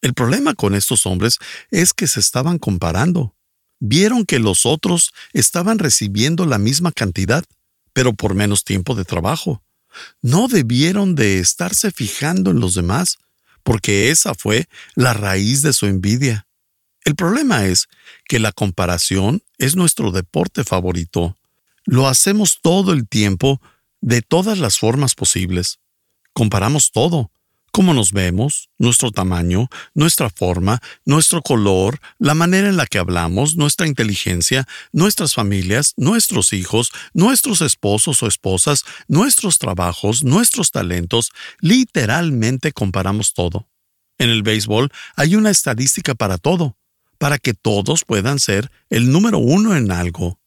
El 0.00 0.14
problema 0.14 0.54
con 0.54 0.76
estos 0.76 1.04
hombres 1.06 1.38
es 1.72 1.92
que 1.92 2.06
se 2.06 2.20
estaban 2.20 2.60
comparando. 2.60 3.34
Vieron 3.80 4.24
que 4.24 4.38
los 4.38 4.64
otros 4.64 5.12
estaban 5.32 5.80
recibiendo 5.80 6.46
la 6.46 6.58
misma 6.58 6.92
cantidad, 6.92 7.44
pero 7.92 8.14
por 8.14 8.36
menos 8.36 8.62
tiempo 8.62 8.94
de 8.94 9.04
trabajo. 9.04 9.60
No 10.22 10.46
debieron 10.46 11.16
de 11.16 11.40
estarse 11.40 11.90
fijando 11.90 12.52
en 12.52 12.60
los 12.60 12.74
demás, 12.74 13.18
porque 13.62 14.10
esa 14.10 14.34
fue 14.34 14.68
la 14.94 15.14
raíz 15.14 15.62
de 15.62 15.72
su 15.72 15.86
envidia. 15.86 16.46
El 17.04 17.14
problema 17.14 17.66
es 17.66 17.88
que 18.28 18.38
la 18.38 18.52
comparación 18.52 19.42
es 19.58 19.76
nuestro 19.76 20.10
deporte 20.10 20.64
favorito. 20.64 21.36
Lo 21.84 22.08
hacemos 22.08 22.60
todo 22.62 22.92
el 22.92 23.08
tiempo, 23.08 23.60
de 24.00 24.22
todas 24.22 24.58
las 24.58 24.78
formas 24.78 25.14
posibles. 25.14 25.78
Comparamos 26.32 26.92
todo, 26.92 27.30
cómo 27.70 27.94
nos 27.94 28.12
vemos, 28.12 28.70
nuestro 28.78 29.10
tamaño, 29.10 29.68
nuestra 29.94 30.30
forma, 30.30 30.80
nuestro 31.04 31.42
color, 31.42 32.00
la 32.18 32.34
manera 32.34 32.68
en 32.68 32.76
la 32.76 32.86
que 32.86 32.98
hablamos, 32.98 33.56
nuestra 33.56 33.86
inteligencia, 33.86 34.66
nuestras 34.92 35.34
familias, 35.34 35.94
nuestros 35.96 36.52
hijos, 36.52 36.92
nuestros 37.14 37.60
esposos 37.60 38.22
o 38.22 38.26
esposas, 38.26 38.84
nuestros 39.08 39.58
trabajos, 39.58 40.24
nuestros 40.24 40.70
talentos, 40.70 41.30
literalmente 41.60 42.72
comparamos 42.72 43.34
todo. 43.34 43.68
En 44.18 44.30
el 44.30 44.42
béisbol 44.42 44.90
hay 45.16 45.34
una 45.34 45.50
estadística 45.50 46.14
para 46.14 46.38
todo, 46.38 46.76
para 47.18 47.38
que 47.38 47.54
todos 47.54 48.04
puedan 48.04 48.38
ser 48.38 48.70
el 48.90 49.10
número 49.10 49.38
uno 49.38 49.76
en 49.76 49.90
algo. 49.90 50.38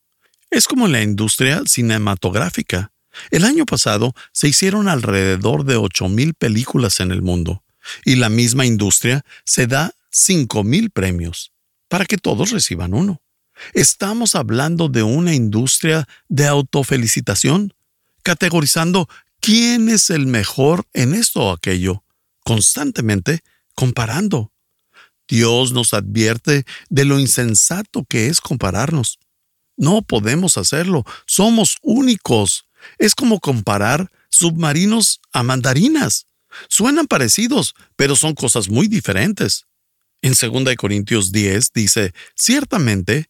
Es 0.50 0.68
como 0.68 0.86
en 0.86 0.92
la 0.92 1.01
industria 1.01 1.63
cinematográfica. 1.65 2.93
El 3.32 3.46
año 3.46 3.65
pasado 3.65 4.13
se 4.32 4.48
hicieron 4.48 4.88
alrededor 4.88 5.65
de 5.65 5.77
8.000 5.77 6.34
películas 6.38 7.00
en 7.00 7.12
el 7.12 7.22
mundo, 7.22 7.63
y 8.05 8.15
la 8.15 8.29
misma 8.29 8.65
industria 8.65 9.25
se 9.46 9.67
da 9.67 9.93
5.000 10.12 10.91
premios, 10.91 11.51
para 11.88 12.05
que 12.05 12.17
todos 12.17 12.51
reciban 12.51 12.93
uno. 12.93 13.22
Estamos 13.74 14.36
hablando 14.36 14.89
de 14.89 15.03
una 15.03 15.34
industria 15.34 16.08
de 16.27 16.48
autofelicitación, 16.48 17.74
categorizando 18.24 19.08
quién 19.39 19.89
es 19.89 20.10
el 20.10 20.25
mejor 20.25 20.86
en 20.93 21.13
esto 21.13 21.41
o 21.41 21.51
aquello, 21.51 22.03
constantemente 22.43 23.41
comparando. 23.75 24.51
Dios 25.27 25.72
nos 25.72 25.93
advierte 25.93 26.65
de 26.89 27.05
lo 27.05 27.20
insensato 27.20 28.05
que 28.05 28.27
es 28.27 28.41
compararnos. 28.41 29.20
No 29.77 30.01
podemos 30.01 30.58
hacerlo, 30.58 31.03
somos 31.25 31.77
únicos. 31.82 32.67
Es 32.98 33.16
como 33.16 33.40
comparar 33.40 34.12
submarinos 34.30 35.22
a 35.32 35.44
mandarinas. 35.44 36.28
Suenan 36.70 37.08
parecidos, 37.08 37.75
pero 37.96 38.16
son 38.16 38.34
cosas 38.34 38.70
muy 38.70 38.88
diferentes. 38.88 39.66
En 40.22 40.34
2 40.34 40.75
Corintios 40.75 41.32
10 41.32 41.72
dice, 41.74 42.13
ciertamente, 42.36 43.30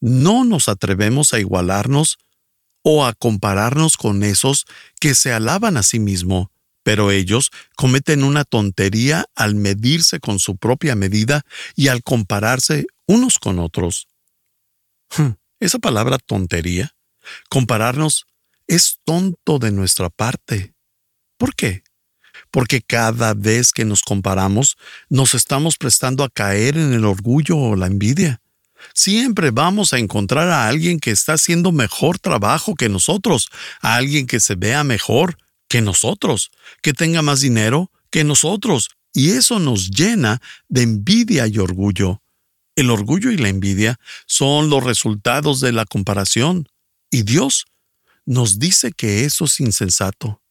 no 0.00 0.44
nos 0.44 0.68
atrevemos 0.68 1.32
a 1.32 1.40
igualarnos 1.40 2.18
o 2.82 3.04
a 3.04 3.14
compararnos 3.14 3.96
con 3.96 4.22
esos 4.22 4.66
que 5.00 5.14
se 5.14 5.32
alaban 5.32 5.76
a 5.76 5.82
sí 5.82 5.98
mismo, 5.98 6.52
pero 6.82 7.10
ellos 7.10 7.50
cometen 7.74 8.22
una 8.22 8.44
tontería 8.44 9.24
al 9.34 9.54
medirse 9.54 10.20
con 10.20 10.38
su 10.38 10.56
propia 10.56 10.94
medida 10.94 11.42
y 11.74 11.88
al 11.88 12.02
compararse 12.02 12.86
unos 13.06 13.38
con 13.38 13.58
otros. 13.58 14.06
Hmm, 15.16 15.32
esa 15.58 15.78
palabra 15.78 16.18
tontería, 16.18 16.94
compararnos 17.48 18.26
es 18.66 18.98
tonto 19.04 19.58
de 19.58 19.72
nuestra 19.72 20.10
parte. 20.10 20.74
¿Por 21.38 21.54
qué? 21.54 21.82
Porque 22.50 22.82
cada 22.82 23.34
vez 23.34 23.72
que 23.72 23.84
nos 23.84 24.02
comparamos, 24.02 24.76
nos 25.08 25.34
estamos 25.34 25.76
prestando 25.76 26.24
a 26.24 26.30
caer 26.30 26.76
en 26.76 26.92
el 26.92 27.04
orgullo 27.04 27.56
o 27.56 27.76
la 27.76 27.86
envidia. 27.86 28.40
Siempre 28.94 29.50
vamos 29.50 29.92
a 29.92 29.98
encontrar 29.98 30.48
a 30.48 30.68
alguien 30.68 31.00
que 31.00 31.10
está 31.10 31.34
haciendo 31.34 31.72
mejor 31.72 32.18
trabajo 32.18 32.74
que 32.74 32.88
nosotros, 32.88 33.48
a 33.80 33.96
alguien 33.96 34.26
que 34.26 34.40
se 34.40 34.54
vea 34.54 34.84
mejor 34.84 35.38
que 35.68 35.80
nosotros, 35.80 36.50
que 36.82 36.92
tenga 36.92 37.22
más 37.22 37.40
dinero 37.40 37.90
que 38.10 38.24
nosotros, 38.24 38.90
y 39.12 39.30
eso 39.30 39.58
nos 39.58 39.90
llena 39.90 40.40
de 40.68 40.82
envidia 40.82 41.46
y 41.46 41.58
orgullo. 41.58 42.22
El 42.76 42.90
orgullo 42.90 43.30
y 43.30 43.38
la 43.38 43.48
envidia 43.48 43.98
son 44.26 44.68
los 44.68 44.84
resultados 44.84 45.60
de 45.60 45.72
la 45.72 45.86
comparación, 45.86 46.68
y 47.10 47.22
Dios 47.22 47.66
nos 48.26 48.58
dice 48.58 48.92
que 48.92 49.24
eso 49.24 49.44
es 49.46 49.60
insensato, 49.60 50.42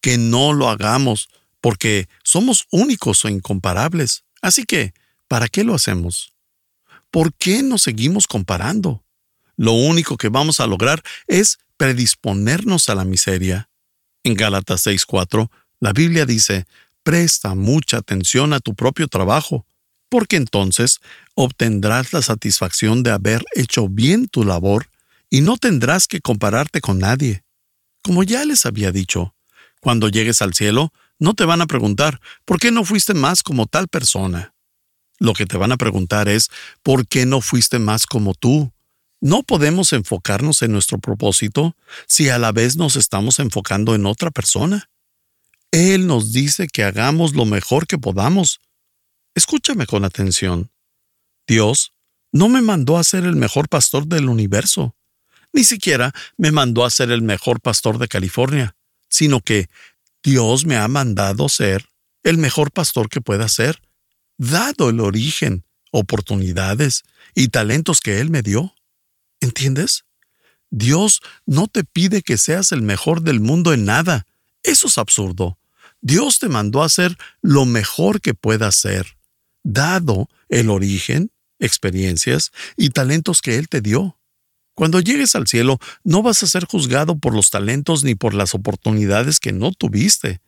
que 0.00 0.16
no 0.16 0.52
lo 0.52 0.70
hagamos, 0.70 1.28
porque 1.60 2.08
somos 2.22 2.66
únicos 2.70 3.24
o 3.24 3.28
incomparables. 3.28 4.24
Así 4.40 4.64
que, 4.64 4.94
¿para 5.28 5.48
qué 5.48 5.64
lo 5.64 5.74
hacemos? 5.74 6.32
¿Por 7.10 7.34
qué 7.34 7.62
nos 7.62 7.82
seguimos 7.82 8.26
comparando? 8.26 9.04
Lo 9.56 9.72
único 9.72 10.16
que 10.16 10.28
vamos 10.28 10.60
a 10.60 10.66
lograr 10.66 11.02
es 11.26 11.58
predisponernos 11.76 12.88
a 12.88 12.94
la 12.94 13.04
miseria. 13.04 13.68
En 14.22 14.34
Gálatas 14.34 14.86
6:4, 14.86 15.50
la 15.80 15.92
Biblia 15.92 16.26
dice, 16.26 16.66
presta 17.02 17.54
mucha 17.54 17.98
atención 17.98 18.52
a 18.52 18.60
tu 18.60 18.74
propio 18.74 19.08
trabajo, 19.08 19.66
porque 20.08 20.36
entonces 20.36 21.00
obtendrás 21.34 22.12
la 22.12 22.22
satisfacción 22.22 23.02
de 23.02 23.10
haber 23.10 23.44
hecho 23.54 23.88
bien 23.88 24.28
tu 24.28 24.44
labor 24.44 24.88
y 25.30 25.40
no 25.40 25.56
tendrás 25.56 26.06
que 26.06 26.20
compararte 26.20 26.80
con 26.80 26.98
nadie. 26.98 27.44
Como 28.02 28.22
ya 28.22 28.44
les 28.44 28.66
había 28.66 28.92
dicho, 28.92 29.34
cuando 29.80 30.08
llegues 30.08 30.42
al 30.42 30.54
cielo, 30.54 30.92
no 31.18 31.34
te 31.34 31.44
van 31.44 31.62
a 31.62 31.66
preguntar, 31.66 32.20
¿por 32.44 32.58
qué 32.58 32.70
no 32.70 32.84
fuiste 32.84 33.14
más 33.14 33.42
como 33.42 33.66
tal 33.66 33.88
persona? 33.88 34.54
Lo 35.18 35.32
que 35.32 35.46
te 35.46 35.56
van 35.56 35.72
a 35.72 35.76
preguntar 35.76 36.28
es, 36.28 36.50
¿por 36.82 37.06
qué 37.06 37.26
no 37.26 37.40
fuiste 37.40 37.78
más 37.78 38.06
como 38.06 38.34
tú? 38.34 38.72
No 39.20 39.42
podemos 39.42 39.92
enfocarnos 39.92 40.62
en 40.62 40.72
nuestro 40.72 40.98
propósito 40.98 41.74
si 42.06 42.28
a 42.28 42.38
la 42.38 42.52
vez 42.52 42.76
nos 42.76 42.96
estamos 42.96 43.38
enfocando 43.38 43.94
en 43.94 44.06
otra 44.06 44.30
persona. 44.30 44.90
Él 45.70 46.06
nos 46.06 46.32
dice 46.32 46.68
que 46.68 46.84
hagamos 46.84 47.34
lo 47.34 47.46
mejor 47.46 47.86
que 47.86 47.98
podamos. 47.98 48.60
Escúchame 49.34 49.86
con 49.86 50.04
atención. 50.04 50.70
Dios 51.46 51.92
no 52.32 52.48
me 52.48 52.60
mandó 52.60 52.98
a 52.98 53.04
ser 53.04 53.24
el 53.24 53.36
mejor 53.36 53.68
pastor 53.68 54.06
del 54.06 54.28
universo. 54.28 54.94
Ni 55.56 55.64
siquiera 55.64 56.12
me 56.36 56.52
mandó 56.52 56.84
a 56.84 56.90
ser 56.90 57.10
el 57.10 57.22
mejor 57.22 57.62
pastor 57.62 57.96
de 57.96 58.08
California, 58.08 58.76
sino 59.08 59.40
que 59.40 59.70
Dios 60.22 60.66
me 60.66 60.76
ha 60.76 60.86
mandado 60.86 61.48
ser 61.48 61.88
el 62.24 62.36
mejor 62.36 62.70
pastor 62.72 63.08
que 63.08 63.22
pueda 63.22 63.48
ser, 63.48 63.80
dado 64.36 64.90
el 64.90 65.00
origen, 65.00 65.64
oportunidades 65.92 67.04
y 67.34 67.48
talentos 67.48 68.02
que 68.02 68.20
Él 68.20 68.28
me 68.28 68.42
dio. 68.42 68.74
¿Entiendes? 69.40 70.04
Dios 70.68 71.22
no 71.46 71.68
te 71.68 71.84
pide 71.84 72.20
que 72.20 72.36
seas 72.36 72.70
el 72.70 72.82
mejor 72.82 73.22
del 73.22 73.40
mundo 73.40 73.72
en 73.72 73.86
nada. 73.86 74.26
Eso 74.62 74.88
es 74.88 74.98
absurdo. 74.98 75.58
Dios 76.02 76.38
te 76.38 76.50
mandó 76.50 76.82
a 76.82 76.86
hacer 76.86 77.16
lo 77.40 77.64
mejor 77.64 78.20
que 78.20 78.34
pueda 78.34 78.70
ser, 78.72 79.16
dado 79.62 80.28
el 80.50 80.68
origen, 80.68 81.30
experiencias 81.58 82.52
y 82.76 82.90
talentos 82.90 83.40
que 83.40 83.56
Él 83.56 83.70
te 83.70 83.80
dio. 83.80 84.18
Cuando 84.76 85.00
llegues 85.00 85.34
al 85.34 85.46
cielo, 85.46 85.78
no 86.04 86.22
vas 86.22 86.42
a 86.42 86.46
ser 86.46 86.66
juzgado 86.66 87.18
por 87.18 87.34
los 87.34 87.48
talentos 87.48 88.04
ni 88.04 88.14
por 88.14 88.34
las 88.34 88.54
oportunidades 88.54 89.40
que 89.40 89.50
no 89.50 89.72
tuviste, 89.72 90.42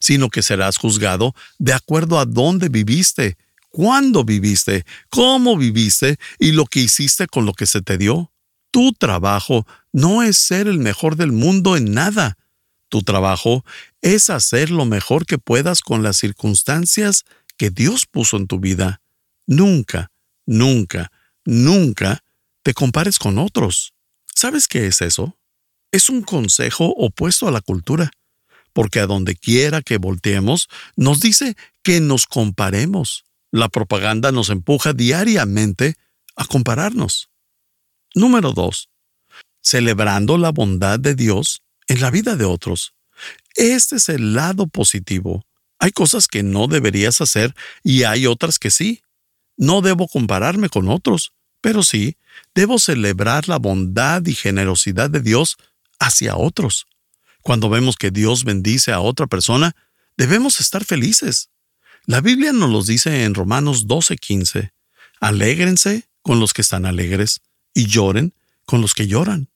sino 0.00 0.30
que 0.30 0.40
serás 0.40 0.78
juzgado 0.78 1.34
de 1.58 1.74
acuerdo 1.74 2.18
a 2.18 2.24
dónde 2.24 2.70
viviste, 2.70 3.36
cuándo 3.68 4.24
viviste, 4.24 4.86
cómo 5.10 5.58
viviste 5.58 6.16
y 6.38 6.52
lo 6.52 6.64
que 6.64 6.80
hiciste 6.80 7.26
con 7.26 7.44
lo 7.44 7.52
que 7.52 7.66
se 7.66 7.82
te 7.82 7.98
dio. 7.98 8.32
Tu 8.70 8.94
trabajo 8.94 9.66
no 9.92 10.22
es 10.22 10.38
ser 10.38 10.66
el 10.66 10.78
mejor 10.78 11.16
del 11.16 11.32
mundo 11.32 11.76
en 11.76 11.92
nada. 11.92 12.38
Tu 12.88 13.02
trabajo 13.02 13.66
es 14.00 14.30
hacer 14.30 14.70
lo 14.70 14.86
mejor 14.86 15.26
que 15.26 15.36
puedas 15.36 15.82
con 15.82 16.02
las 16.02 16.16
circunstancias 16.16 17.24
que 17.58 17.68
Dios 17.68 18.06
puso 18.06 18.38
en 18.38 18.46
tu 18.46 18.60
vida. 18.60 19.02
Nunca, 19.46 20.10
nunca, 20.46 21.12
nunca 21.44 22.23
te 22.64 22.74
compares 22.74 23.18
con 23.18 23.38
otros. 23.38 23.92
¿Sabes 24.34 24.66
qué 24.66 24.86
es 24.86 25.02
eso? 25.02 25.36
Es 25.92 26.08
un 26.08 26.22
consejo 26.22 26.86
opuesto 26.96 27.46
a 27.46 27.52
la 27.52 27.60
cultura, 27.60 28.10
porque 28.72 29.00
a 29.00 29.06
donde 29.06 29.36
quiera 29.36 29.82
que 29.82 29.98
volteemos, 29.98 30.68
nos 30.96 31.20
dice 31.20 31.56
que 31.82 32.00
nos 32.00 32.26
comparemos. 32.26 33.24
La 33.52 33.68
propaganda 33.68 34.32
nos 34.32 34.48
empuja 34.48 34.94
diariamente 34.94 35.94
a 36.34 36.46
compararnos. 36.46 37.28
Número 38.14 38.52
2. 38.52 38.88
Celebrando 39.60 40.38
la 40.38 40.50
bondad 40.50 40.98
de 40.98 41.14
Dios 41.14 41.62
en 41.86 42.00
la 42.00 42.10
vida 42.10 42.34
de 42.34 42.46
otros. 42.46 42.94
Este 43.54 43.96
es 43.96 44.08
el 44.08 44.34
lado 44.34 44.66
positivo. 44.68 45.44
Hay 45.78 45.92
cosas 45.92 46.28
que 46.28 46.42
no 46.42 46.66
deberías 46.66 47.20
hacer 47.20 47.54
y 47.82 48.04
hay 48.04 48.26
otras 48.26 48.58
que 48.58 48.70
sí. 48.70 49.02
No 49.56 49.82
debo 49.82 50.08
compararme 50.08 50.68
con 50.70 50.88
otros, 50.88 51.32
pero 51.64 51.82
sí, 51.82 52.18
debo 52.54 52.78
celebrar 52.78 53.48
la 53.48 53.58
bondad 53.58 54.26
y 54.26 54.34
generosidad 54.34 55.08
de 55.08 55.22
Dios 55.22 55.56
hacia 55.98 56.36
otros. 56.36 56.86
Cuando 57.40 57.70
vemos 57.70 57.96
que 57.96 58.10
Dios 58.10 58.44
bendice 58.44 58.92
a 58.92 59.00
otra 59.00 59.26
persona, 59.26 59.74
debemos 60.18 60.60
estar 60.60 60.84
felices. 60.84 61.48
La 62.04 62.20
Biblia 62.20 62.52
nos 62.52 62.68
lo 62.68 62.82
dice 62.82 63.24
en 63.24 63.32
Romanos 63.32 63.86
12:15. 63.86 64.74
Alégrense 65.20 66.06
con 66.20 66.38
los 66.38 66.52
que 66.52 66.60
están 66.60 66.84
alegres 66.84 67.40
y 67.72 67.86
lloren 67.86 68.34
con 68.66 68.82
los 68.82 68.92
que 68.92 69.06
lloran. 69.06 69.48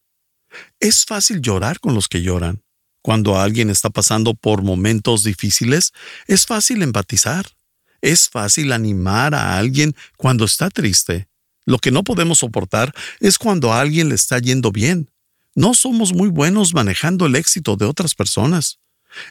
Es 0.81 1.05
fácil 1.05 1.43
llorar 1.43 1.79
con 1.79 1.93
los 1.95 2.09
que 2.09 2.23
lloran. 2.23 2.63
Cuando 3.03 3.39
alguien 3.39 3.69
está 3.69 3.91
pasando 3.91 4.33
por 4.33 4.63
momentos 4.63 5.25
difíciles, 5.25 5.93
es 6.27 6.47
fácil 6.47 6.81
empatizar. 6.83 7.55
Es 8.01 8.31
fácil 8.31 8.73
animar 8.73 9.35
a 9.35 9.59
alguien 9.59 9.95
cuando 10.17 10.47
está 10.47 10.71
triste. 10.71 11.29
Lo 11.69 11.79
que 11.79 11.91
no 11.91 12.03
podemos 12.03 12.39
soportar 12.39 12.95
es 13.21 13.37
cuando 13.37 13.75
a 13.75 13.83
alguien 13.83 14.09
le 14.09 14.15
está 14.15 14.39
yendo 14.39 14.73
bien. 14.73 15.11
no 15.55 15.75
somos 15.75 16.15
muy 16.15 16.29
buenos 16.29 16.73
manejando 16.73 17.27
el 17.27 17.37
éxito 17.37 17.77
de 17.77 17.85
otras 17.85 18.15
personas. 18.15 18.79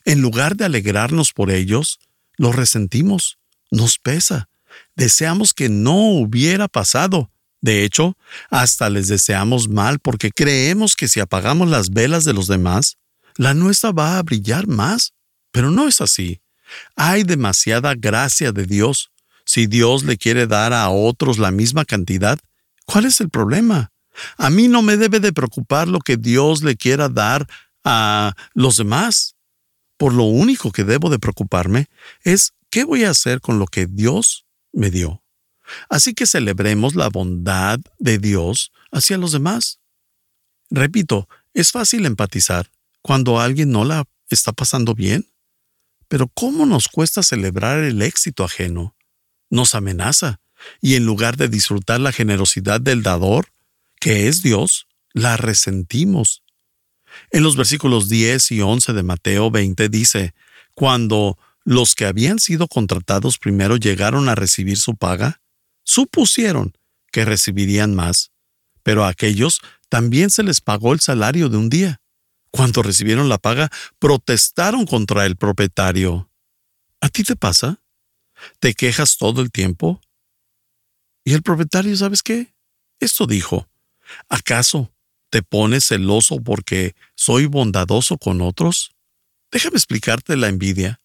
En 0.06 0.22
lugar 0.22 0.56
de 0.56 0.66
alegrarnos 0.66 1.34
por 1.34 1.50
ellos, 1.50 2.00
lo 2.38 2.52
resentimos, 2.52 3.40
nos 3.72 3.98
pesa, 3.98 4.50
deseamos 4.96 5.56
que 5.56 5.68
no 5.68 5.98
hubiera 6.12 6.68
pasado. 6.68 7.32
De 7.60 7.84
hecho, 7.84 8.16
hasta 8.52 8.92
les 8.92 9.08
deseamos 9.08 9.68
mal 9.68 9.98
porque 9.98 10.30
creemos 10.30 10.96
que 10.96 11.08
si 11.08 11.20
apagamos 11.20 11.68
las 11.70 11.90
velas 11.90 12.24
de 12.24 12.34
los 12.34 12.46
demás, 12.46 12.98
la 13.38 13.56
nuestra 13.56 13.92
va 13.92 14.20
a 14.20 14.24
brillar 14.24 14.68
más. 14.68 15.14
Pero 15.52 15.72
no 15.72 15.88
es 15.88 16.02
así. 16.02 16.40
Hay 16.96 17.24
demasiada 17.24 17.96
gracia 17.96 18.52
de 18.52 18.68
Dios. 18.68 19.10
Si 19.48 19.66
Dios 19.66 20.04
le 20.04 20.18
quiere 20.18 20.46
dar 20.46 20.74
a 20.74 20.90
otros 20.90 21.40
la 21.40 21.52
misma 21.52 21.86
cantidad, 21.86 22.38
¿cuál 22.86 23.06
es 23.06 23.22
el 23.22 23.30
problema? 23.30 23.94
A 24.38 24.50
mí 24.50 24.68
no 24.68 24.82
me 24.82 24.98
debe 24.98 25.22
de 25.22 25.32
preocupar 25.32 25.88
lo 25.88 26.00
que 26.00 26.18
Dios 26.18 26.64
le 26.64 26.76
quiera 26.76 27.08
dar 27.08 27.48
a 27.86 28.36
los 28.54 28.76
demás. 28.76 29.36
Por 29.96 30.14
lo 30.14 30.26
único 30.26 30.74
que 30.74 30.84
debo 30.84 31.10
de 31.10 31.18
preocuparme 31.18 31.88
es 32.24 32.54
qué 32.70 32.84
voy 32.84 33.06
a 33.06 33.12
hacer 33.12 33.40
con 33.40 33.58
lo 33.58 33.68
que 33.68 33.88
Dios 33.88 34.46
me 34.74 34.92
dio. 34.92 35.24
Así 35.88 36.14
que 36.14 36.26
celebremos 36.26 36.96
la 36.96 37.08
bondad 37.08 37.80
de 38.00 38.18
Dios 38.18 38.74
hacia 38.92 39.18
los 39.18 39.32
demás. 39.32 39.80
Repito, 40.70 41.30
es 41.54 41.72
fácil 41.72 42.06
empatizar 42.06 42.70
cuando 43.02 43.40
alguien 43.40 43.72
no 43.72 43.86
la 43.86 44.04
está 44.30 44.52
pasando 44.52 44.94
bien. 44.94 45.26
Pero 46.10 46.28
¿cómo 46.28 46.66
nos 46.66 46.90
cuesta 46.90 47.24
celebrar 47.24 47.80
el 47.80 48.02
éxito 48.02 48.44
ajeno? 48.44 48.97
Nos 49.50 49.76
amenaza, 49.76 50.40
y 50.82 50.96
en 50.96 51.06
lugar 51.06 51.38
de 51.38 51.48
disfrutar 51.48 52.00
la 52.00 52.12
generosidad 52.12 52.82
del 52.82 53.04
dador, 53.04 53.48
que 54.00 54.28
es 54.28 54.42
Dios, 54.42 54.88
la 55.14 55.38
resentimos. 55.38 56.44
En 57.32 57.44
los 57.44 57.56
versículos 57.56 58.10
10 58.10 58.52
y 58.52 58.62
11 58.62 58.94
de 58.94 59.04
Mateo 59.04 59.52
20 59.52 59.90
dice, 59.90 60.34
Cuando 60.74 61.38
los 61.64 61.96
que 61.96 62.06
habían 62.06 62.40
sido 62.40 62.68
contratados 62.68 63.38
primero 63.38 63.78
llegaron 63.78 64.30
a 64.30 64.36
recibir 64.36 64.78
su 64.78 64.96
paga, 64.96 65.42
supusieron 65.84 66.74
que 67.12 67.26
recibirían 67.26 67.96
más, 67.96 68.32
pero 68.84 69.04
a 69.04 69.10
aquellos 69.10 69.60
también 69.90 70.30
se 70.30 70.44
les 70.44 70.62
pagó 70.62 70.94
el 70.94 71.00
salario 71.00 71.50
de 71.50 71.58
un 71.58 71.70
día. 71.70 72.02
Cuando 72.52 72.84
recibieron 72.84 73.30
la 73.30 73.38
paga, 73.38 73.70
protestaron 74.00 74.86
contra 74.86 75.26
el 75.26 75.36
propietario. 75.36 76.30
¿A 77.02 77.10
ti 77.10 77.24
te 77.24 77.36
pasa? 77.36 77.82
¿Te 78.60 78.74
quejas 78.74 79.18
todo 79.18 79.42
el 79.42 79.52
tiempo? 79.52 80.02
Y 81.24 81.34
el 81.34 81.44
propietario, 81.44 81.96
¿sabes 81.98 82.24
qué? 82.24 82.54
Esto 83.00 83.28
dijo, 83.28 83.68
¿acaso 84.30 84.92
te 85.30 85.44
pones 85.44 85.86
celoso 85.86 86.42
porque 86.42 86.96
soy 87.16 87.46
bondadoso 87.46 88.18
con 88.18 88.42
otros? 88.42 88.92
Déjame 89.52 89.76
explicarte 89.78 90.36
la 90.38 90.48
envidia. 90.48 91.02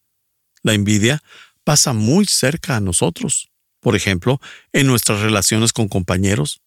La 0.61 0.73
envidia 0.73 1.21
pasa 1.63 1.93
muy 1.93 2.25
cerca 2.25 2.77
a 2.77 2.79
nosotros. 2.79 3.49
Por 3.79 3.95
ejemplo, 3.95 4.39
en 4.71 4.87
nuestras 4.87 5.19
relaciones 5.19 5.73
con 5.73 5.89
compañeros. 5.89 6.61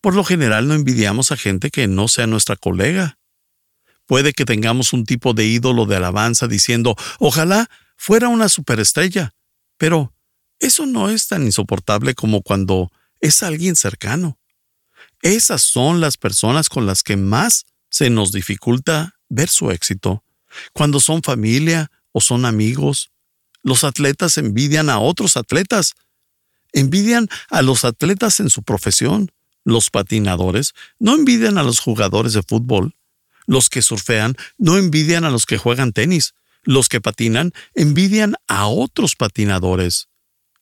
Por 0.00 0.14
lo 0.14 0.24
general 0.24 0.68
no 0.68 0.74
envidiamos 0.74 1.32
a 1.32 1.36
gente 1.36 1.70
que 1.70 1.88
no 1.88 2.08
sea 2.08 2.26
nuestra 2.26 2.56
colega. 2.56 3.18
Puede 4.06 4.32
que 4.32 4.44
tengamos 4.44 4.92
un 4.92 5.04
tipo 5.04 5.34
de 5.34 5.46
ídolo 5.46 5.86
de 5.86 5.96
alabanza 5.96 6.48
diciendo, 6.48 6.96
ojalá 7.18 7.68
fuera 7.96 8.28
una 8.28 8.48
superestrella. 8.48 9.34
Pero 9.80 10.12
eso 10.58 10.84
no 10.84 11.08
es 11.08 11.26
tan 11.26 11.42
insoportable 11.44 12.14
como 12.14 12.42
cuando 12.42 12.92
es 13.18 13.42
alguien 13.42 13.76
cercano. 13.76 14.38
Esas 15.22 15.62
son 15.62 16.02
las 16.02 16.18
personas 16.18 16.68
con 16.68 16.84
las 16.84 17.02
que 17.02 17.16
más 17.16 17.64
se 17.88 18.10
nos 18.10 18.30
dificulta 18.30 19.14
ver 19.30 19.48
su 19.48 19.70
éxito. 19.70 20.22
Cuando 20.74 21.00
son 21.00 21.22
familia 21.22 21.90
o 22.12 22.20
son 22.20 22.44
amigos, 22.44 23.10
los 23.62 23.82
atletas 23.82 24.36
envidian 24.36 24.90
a 24.90 24.98
otros 24.98 25.38
atletas 25.38 25.94
envidian 26.72 27.28
a 27.48 27.62
los 27.62 27.86
atletas 27.86 28.38
en 28.38 28.50
su 28.50 28.62
profesión. 28.62 29.32
Los 29.64 29.88
patinadores 29.88 30.74
no 30.98 31.14
envidian 31.14 31.56
a 31.56 31.62
los 31.62 31.80
jugadores 31.80 32.34
de 32.34 32.42
fútbol. 32.42 32.94
Los 33.46 33.70
que 33.70 33.80
surfean 33.80 34.36
no 34.58 34.76
envidian 34.76 35.24
a 35.24 35.30
los 35.30 35.46
que 35.46 35.56
juegan 35.56 35.92
tenis. 35.92 36.34
Los 36.62 36.88
que 36.88 37.00
patinan 37.00 37.52
envidian 37.74 38.36
a 38.48 38.66
otros 38.66 39.16
patinadores. 39.16 40.08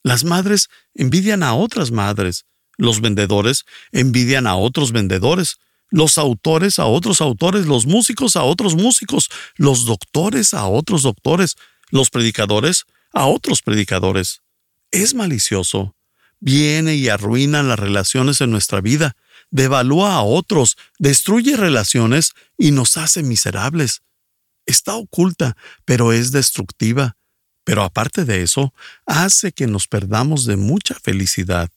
Las 0.03 0.25
madres 0.25 0.69
envidian 0.95 1.43
a 1.43 1.55
otras 1.55 1.91
madres. 1.91 2.47
Los 2.77 3.01
vendedores 3.01 3.65
envidian 3.93 4.47
a 4.47 4.57
otros 4.57 4.93
vendedores. 4.93 5.59
Los 5.91 6.19
autores 6.19 6.79
a 6.79 6.87
otros 6.87 7.21
autores. 7.21 7.67
Los 7.67 7.87
músicos 7.87 8.37
a 8.37 8.45
otros 8.45 8.75
músicos. 8.77 9.29
Los 9.57 9.85
doctores 9.85 10.55
a 10.55 10.67
otros 10.67 11.03
doctores. 11.03 11.57
Los 11.91 12.11
predicadores 12.11 12.85
a 13.13 13.27
otros 13.27 13.63
predicadores. 13.63 14.43
Es 14.91 15.15
malicioso 15.15 15.95
viene 16.41 16.95
y 16.95 17.09
arruina 17.09 17.63
las 17.63 17.79
relaciones 17.79 18.41
en 18.41 18.51
nuestra 18.51 18.81
vida, 18.81 19.17
devalúa 19.51 20.15
a 20.15 20.23
otros, 20.23 20.77
destruye 20.99 21.57
relaciones 21.57 22.33
y 22.57 22.71
nos 22.71 22.97
hace 22.97 23.23
miserables. 23.23 24.03
Está 24.69 24.95
oculta, 24.95 25.57
pero 25.85 26.13
es 26.13 26.31
destructiva. 26.31 27.17
Pero 27.65 27.83
aparte 27.83 28.25
de 28.25 28.43
eso, 28.43 28.73
hace 29.07 29.53
que 29.53 29.67
nos 29.67 29.89
perdamos 29.89 30.45
de 30.45 30.57
mucha 30.57 30.95
felicidad. 30.95 31.71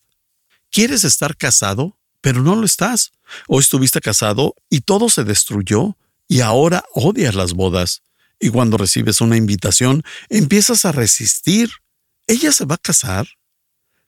¿Quieres 0.69 1.03
estar 1.03 1.35
casado, 1.35 1.97
pero 2.21 2.41
no 2.41 2.55
lo 2.55 2.65
estás? 2.65 3.11
¿O 3.47 3.59
estuviste 3.59 3.99
casado 3.99 4.55
y 4.69 4.81
todo 4.81 5.09
se 5.09 5.23
destruyó 5.23 5.97
y 6.27 6.41
ahora 6.41 6.83
odias 6.93 7.35
las 7.35 7.53
bodas? 7.53 8.03
Y 8.39 8.49
cuando 8.49 8.77
recibes 8.77 9.21
una 9.21 9.37
invitación, 9.37 10.03
empiezas 10.29 10.85
a 10.85 10.91
resistir. 10.91 11.69
¿Ella 12.27 12.51
se 12.51 12.65
va 12.65 12.75
a 12.75 12.77
casar? 12.77 13.27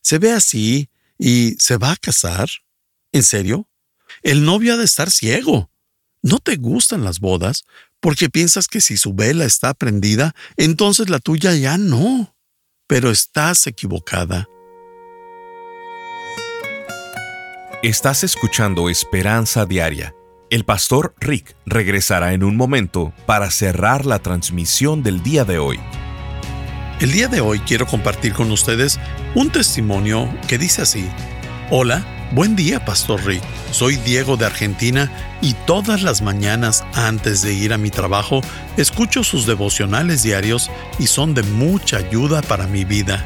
se 0.04 0.20
ve 0.20 0.34
así 0.34 0.90
y 1.18 1.56
se 1.58 1.78
va 1.78 1.94
a 1.94 1.96
casar. 1.96 2.50
¿En 3.12 3.24
serio? 3.24 3.68
El 4.22 4.44
novio 4.44 4.74
ha 4.74 4.78
de 4.78 4.86
estar 4.86 5.10
ciego. 5.10 5.72
No 6.22 6.40
te 6.40 6.58
gustan 6.58 7.04
las 7.04 7.20
bodas 7.20 7.66
porque 8.04 8.30
piensas 8.30 8.68
que 8.68 8.82
si 8.82 8.98
su 8.98 9.14
vela 9.14 9.46
está 9.46 9.74
prendida, 9.74 10.36
entonces 10.58 11.10
la 11.10 11.20
tuya 11.20 11.56
ya 11.56 11.78
no. 11.78 12.36
Pero 12.86 13.10
estás 13.10 13.66
equivocada. 13.66 14.50
Estás 17.82 18.26
escuchando 18.26 18.90
Esperanza 18.90 19.66
Diaria. 19.66 20.14
El 20.50 20.66
pastor 20.66 21.16
Rick 21.18 21.56
regresará 21.66 22.34
en 22.34 22.44
un 22.44 22.58
momento 22.58 23.14
para 23.26 23.50
cerrar 23.50 24.06
la 24.06 24.20
transmisión 24.20 25.02
del 25.02 25.24
día 25.24 25.46
de 25.46 25.60
hoy. 25.60 25.80
El 27.00 27.14
día 27.14 27.30
de 27.30 27.40
hoy 27.40 27.60
quiero 27.60 27.88
compartir 27.88 28.34
con 28.34 28.52
ustedes 28.52 29.00
un 29.34 29.50
testimonio 29.50 30.30
que 30.50 30.58
dice 30.58 30.82
así. 30.82 31.10
Hola, 31.72 32.06
buen 32.34 32.56
día 32.56 32.84
Pastor 32.84 33.24
Rick. 33.26 33.44
Soy 33.72 33.96
Diego 33.98 34.38
de 34.38 34.46
Argentina 34.46 35.12
y 35.42 35.54
todas 35.54 36.02
las 36.02 36.22
mañanas 36.22 36.84
antes 36.94 37.44
de 37.44 37.54
ir 37.54 37.74
a 37.74 37.78
mi 37.78 37.92
trabajo 37.92 38.42
escucho 38.76 39.24
sus 39.24 39.46
devocionales 39.46 40.24
diarios 40.24 40.72
y 40.98 41.08
son 41.08 41.36
de 41.36 41.44
mucha 41.44 41.98
ayuda 41.98 42.42
para 42.42 42.66
mi 42.66 42.86
vida. 42.86 43.24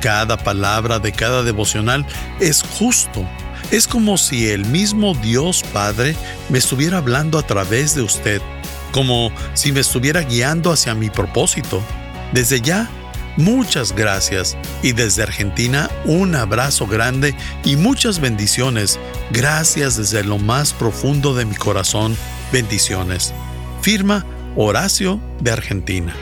Cada 0.00 0.36
palabra 0.36 1.00
de 1.00 1.12
cada 1.12 1.42
devocional 1.42 2.06
es 2.40 2.62
justo. 2.62 3.26
Es 3.70 3.88
como 3.88 4.18
si 4.18 4.48
el 4.48 4.64
mismo 4.66 5.14
Dios 5.14 5.64
Padre 5.72 6.14
me 6.48 6.58
estuviera 6.58 6.98
hablando 6.98 7.38
a 7.38 7.46
través 7.46 7.94
de 7.94 8.02
usted, 8.02 8.40
como 8.92 9.32
si 9.54 9.72
me 9.72 9.80
estuviera 9.80 10.20
guiando 10.20 10.70
hacia 10.70 10.94
mi 10.94 11.10
propósito. 11.10 11.82
Desde 12.32 12.60
ya, 12.60 12.88
Muchas 13.36 13.94
gracias 13.94 14.56
y 14.82 14.92
desde 14.92 15.24
Argentina 15.24 15.90
un 16.04 16.34
abrazo 16.34 16.86
grande 16.86 17.34
y 17.64 17.76
muchas 17.76 18.20
bendiciones. 18.20 18.98
Gracias 19.32 19.96
desde 19.96 20.22
lo 20.22 20.38
más 20.38 20.72
profundo 20.72 21.34
de 21.34 21.44
mi 21.44 21.56
corazón. 21.56 22.16
Bendiciones. 22.52 23.34
Firma 23.82 24.24
Horacio 24.56 25.20
de 25.40 25.50
Argentina. 25.50 26.14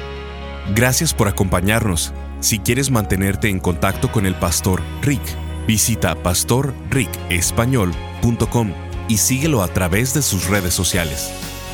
Gracias 0.74 1.12
por 1.12 1.28
acompañarnos. 1.28 2.14
Si 2.40 2.58
quieres 2.58 2.90
mantenerte 2.90 3.50
en 3.50 3.60
contacto 3.60 4.10
con 4.10 4.24
el 4.26 4.34
pastor 4.34 4.82
Rick, 5.02 5.20
visita 5.66 6.14
pastorricespañol.com 6.22 8.72
y 9.08 9.18
síguelo 9.18 9.62
a 9.62 9.68
través 9.68 10.14
de 10.14 10.22
sus 10.22 10.48
redes 10.48 10.72
sociales. 10.72 11.30